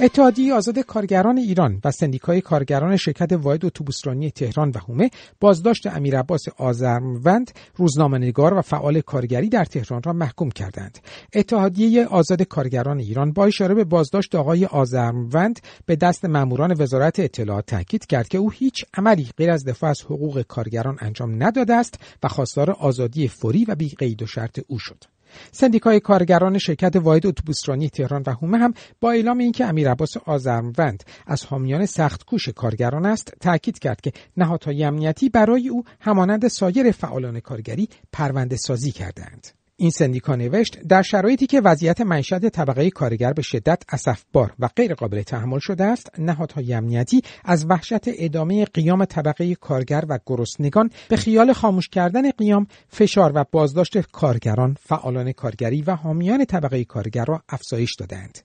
اتحادیه 0.00 0.54
آزاد 0.54 0.78
کارگران 0.78 1.38
ایران 1.38 1.80
و 1.84 1.90
سندیکای 1.90 2.40
کارگران 2.40 2.96
شرکت 2.96 3.32
واحد 3.32 3.64
اتوبوسرانی 3.64 4.30
تهران 4.30 4.72
و 4.74 4.78
هومه 4.78 5.10
بازداشت 5.40 5.86
امیر 5.86 6.18
عباس 6.18 6.42
آزرموند 6.56 7.50
روزنامه‌نگار 7.76 8.54
و 8.54 8.62
فعال 8.62 9.00
کارگری 9.00 9.48
در 9.48 9.64
تهران 9.64 10.02
را 10.02 10.12
محکوم 10.12 10.50
کردند. 10.50 10.98
اتحادیه 11.34 12.06
آزاد 12.06 12.42
کارگران 12.42 12.98
ایران 12.98 13.32
با 13.32 13.46
اشاره 13.46 13.74
به 13.74 13.84
بازداشت 13.84 14.34
آقای 14.34 14.64
آزرموند 14.64 15.60
به 15.86 15.96
دست 15.96 16.24
ماموران 16.24 16.74
وزارت 16.78 17.20
اطلاعات 17.20 17.66
تاکید 17.66 18.06
کرد 18.06 18.28
که 18.28 18.38
او 18.38 18.50
هیچ 18.50 18.84
عملی 18.94 19.28
غیر 19.36 19.50
از 19.50 19.64
دفاع 19.64 19.90
از 19.90 20.02
حقوق 20.02 20.42
کارگران 20.42 20.96
انجام 21.00 21.42
نداده 21.42 21.74
است 21.74 22.00
و 22.22 22.28
خواستار 22.28 22.70
آزادی 22.70 23.28
فوری 23.28 23.64
و 23.64 23.74
بی 23.74 23.88
قید 23.88 24.22
و 24.22 24.26
شرط 24.26 24.60
او 24.66 24.78
شد. 24.78 25.17
سندیکای 25.52 26.00
کارگران 26.00 26.58
شرکت 26.58 26.96
واحد 26.96 27.26
اتوبوسرانی 27.26 27.90
تهران 27.90 28.22
و 28.26 28.30
هومه 28.30 28.58
هم 28.58 28.74
با 29.00 29.10
اعلام 29.10 29.38
اینکه 29.38 29.66
امیر 29.66 29.90
عباس 29.90 30.16
آزرموند 30.16 31.04
از 31.26 31.44
حامیان 31.44 31.86
سخت 31.86 32.24
کوش 32.24 32.48
کارگران 32.48 33.06
است 33.06 33.32
تاکید 33.40 33.78
کرد 33.78 34.00
که 34.00 34.12
نهادهای 34.36 34.84
امنیتی 34.84 35.28
برای 35.28 35.68
او 35.68 35.84
همانند 36.00 36.48
سایر 36.48 36.90
فعالان 36.90 37.40
کارگری 37.40 37.88
پرونده 38.12 38.56
سازی 38.56 38.90
کردند. 38.92 39.57
این 39.80 39.90
سندیکا 39.90 40.36
نوشت 40.36 40.80
در 40.88 41.02
شرایطی 41.02 41.46
که 41.46 41.60
وضعیت 41.60 42.00
معیشت 42.00 42.48
طبقه 42.48 42.90
کارگر 42.90 43.32
به 43.32 43.42
شدت 43.42 43.82
اسفبار 43.88 44.52
و 44.58 44.68
غیر 44.76 44.94
قابل 44.94 45.22
تحمل 45.22 45.58
شده 45.58 45.84
است 45.84 46.10
نهادهای 46.18 46.74
امنیتی 46.74 47.22
از 47.44 47.66
وحشت 47.68 48.02
ادامه 48.06 48.64
قیام 48.64 49.04
طبقه 49.04 49.54
کارگر 49.54 50.04
و 50.08 50.18
گرسنگان 50.26 50.90
به 51.08 51.16
خیال 51.16 51.52
خاموش 51.52 51.88
کردن 51.88 52.30
قیام 52.30 52.66
فشار 52.88 53.32
و 53.34 53.44
بازداشت 53.52 53.98
کارگران 53.98 54.76
فعالان 54.80 55.32
کارگری 55.32 55.82
و 55.82 55.94
حامیان 55.94 56.44
طبقه 56.44 56.84
کارگر 56.84 57.24
را 57.24 57.42
افزایش 57.48 57.94
دادند 57.94 58.38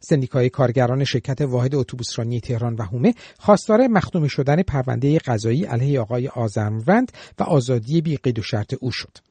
سندیکای 0.00 0.50
کارگران 0.50 1.04
شرکت 1.04 1.40
واحد 1.40 1.74
اتوبوسرانی 1.74 2.40
تهران 2.40 2.74
و 2.74 2.82
هومه 2.82 3.14
خواستار 3.38 3.86
مختوم 3.86 4.28
شدن 4.28 4.62
پرونده 4.62 5.18
قضایی 5.18 5.64
علیه 5.64 6.00
آقای 6.00 6.28
آزرموند 6.28 7.12
و 7.38 7.42
آزادی 7.42 8.00
بی 8.00 8.16
قید 8.16 8.38
و 8.38 8.42
شرط 8.42 8.74
او 8.80 8.90
شد. 8.90 9.27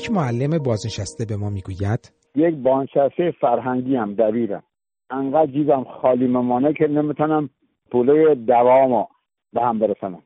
یک 0.00 0.10
معلم 0.10 0.58
بازنشسته 0.58 1.24
به 1.28 1.36
ما 1.36 1.50
می‌گوید. 1.50 2.12
یک 2.36 2.54
بازنشسته 2.54 3.30
فرهنگی 3.30 3.96
هم 3.96 4.14
دبیرم. 4.14 4.62
انقدر 5.10 5.46
جیبم 5.46 5.84
خالی 5.84 6.26
ممانه 6.26 6.72
که 6.72 6.86
نمی‌تونم 6.86 7.50
پوله 7.90 8.34
دوامو 8.34 9.06
به 9.52 9.60
هم 9.60 9.78
برسنم 9.78 10.22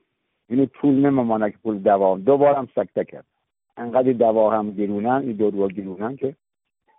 یعنی 0.49 0.67
پول 0.67 0.95
نممانه 1.07 1.51
که 1.51 1.57
پول 1.63 1.79
دوام. 1.79 2.21
دوبارم 2.21 2.69
سکته 2.75 3.05
کرد. 3.05 3.25
انقدر 3.77 4.13
دوا 4.13 4.51
هم 4.51 4.71
گرونن 4.71 5.23
این 5.27 5.33
دو 5.33 5.69
گرونن 5.69 6.17
که 6.17 6.37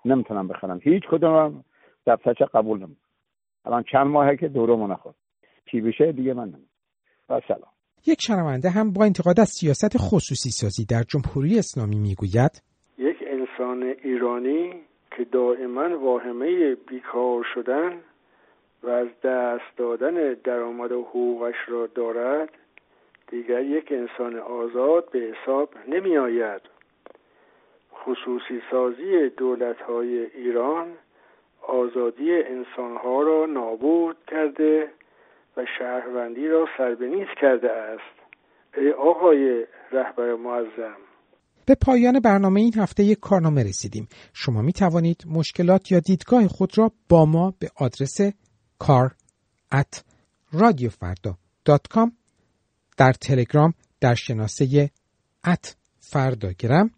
نمی‌تونم 0.05 0.47
بخرم. 0.47 0.79
هیچ 0.83 1.03
کدوم 1.11 1.63
دفترچه 2.07 2.45
قبول 2.45 2.77
نمیم 2.77 2.97
الان 3.65 3.83
چند 3.91 4.07
ماهه 4.07 4.38
که 4.38 4.47
دورو 4.47 4.88
نخورد. 4.88 5.15
چی 5.71 5.81
بشه؟ 5.81 6.11
دیگه 6.11 6.33
من 6.33 6.47
نمیم 6.47 6.69
و 7.29 7.41
سلام. 7.47 7.74
یک 8.07 8.21
شنونده 8.21 8.69
هم 8.69 8.93
با 8.93 9.05
انتقاد 9.05 9.39
از 9.39 9.49
سیاست 9.49 9.97
خصوصی 9.97 10.49
سازی 10.49 10.85
در 10.85 11.03
جمهوری 11.03 11.59
اسلامی 11.59 11.99
می‌گوید. 11.99 12.61
یک 12.97 13.17
انسان 13.27 13.83
ایرانی 13.83 14.73
که 15.11 15.23
دائما 15.23 15.99
واهمه 15.99 16.75
بیکار 16.75 17.45
شدن 17.53 17.99
و 18.83 18.89
از 18.89 19.07
دست 19.23 19.77
دادن 19.77 20.33
درآمد 20.43 20.91
و 20.91 21.01
حقوقش 21.01 21.55
را 21.67 21.87
دارد 21.87 22.49
دیگر 23.31 23.61
یک 23.61 23.91
انسان 23.91 24.35
آزاد 24.39 25.11
به 25.11 25.19
حساب 25.19 25.69
نمی 25.87 26.17
آید 26.17 26.61
خصوصی 27.93 28.61
سازی 28.71 29.29
دولت 29.29 29.81
های 29.81 30.25
ایران 30.25 30.87
آزادی 31.67 32.33
انسانها 32.33 33.21
را 33.21 33.45
نابود 33.45 34.17
کرده 34.27 34.89
و 35.57 35.65
شهروندی 35.79 36.47
را 36.47 36.67
سربنیز 36.77 37.27
کرده 37.41 37.71
است. 37.71 38.15
ای 38.77 38.91
آقای 38.91 39.65
رهبر 39.91 40.35
معظم. 40.35 40.97
به 41.65 41.75
پایان 41.75 42.19
برنامه 42.19 42.61
این 42.61 42.73
هفته 42.77 43.03
یک 43.03 43.19
کارنامه 43.19 43.63
رسیدیم. 43.63 44.07
شما 44.33 44.61
می 44.61 44.73
توانید 44.73 45.23
مشکلات 45.27 45.91
یا 45.91 45.99
دیدگاه 45.99 46.47
خود 46.47 46.77
را 46.77 46.91
با 47.09 47.25
ما 47.25 47.53
به 47.59 47.69
آدرس 47.75 48.17
کار 48.79 49.11
at 49.75 50.01
در 52.97 53.13
تلگرام 53.13 53.73
در 54.01 54.15
شناسه 54.15 54.89
ات 55.45 55.75
فرداگرم 55.99 56.91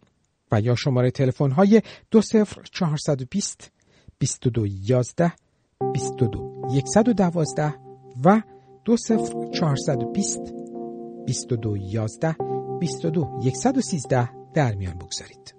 و 0.52 0.62
یا 0.62 0.76
شماره 0.76 1.12
تلفن 1.12 1.52
های 1.52 1.82
20420 2.12 3.72
2211 4.20 5.32
22 5.94 6.70
112 6.86 7.87
و 8.26 8.42
20420 8.86 10.40
2211 11.28 12.36
22 12.80 13.42
113 13.54 14.30
در 14.54 14.76
میان 14.76 14.98
بگذارید. 14.98 15.57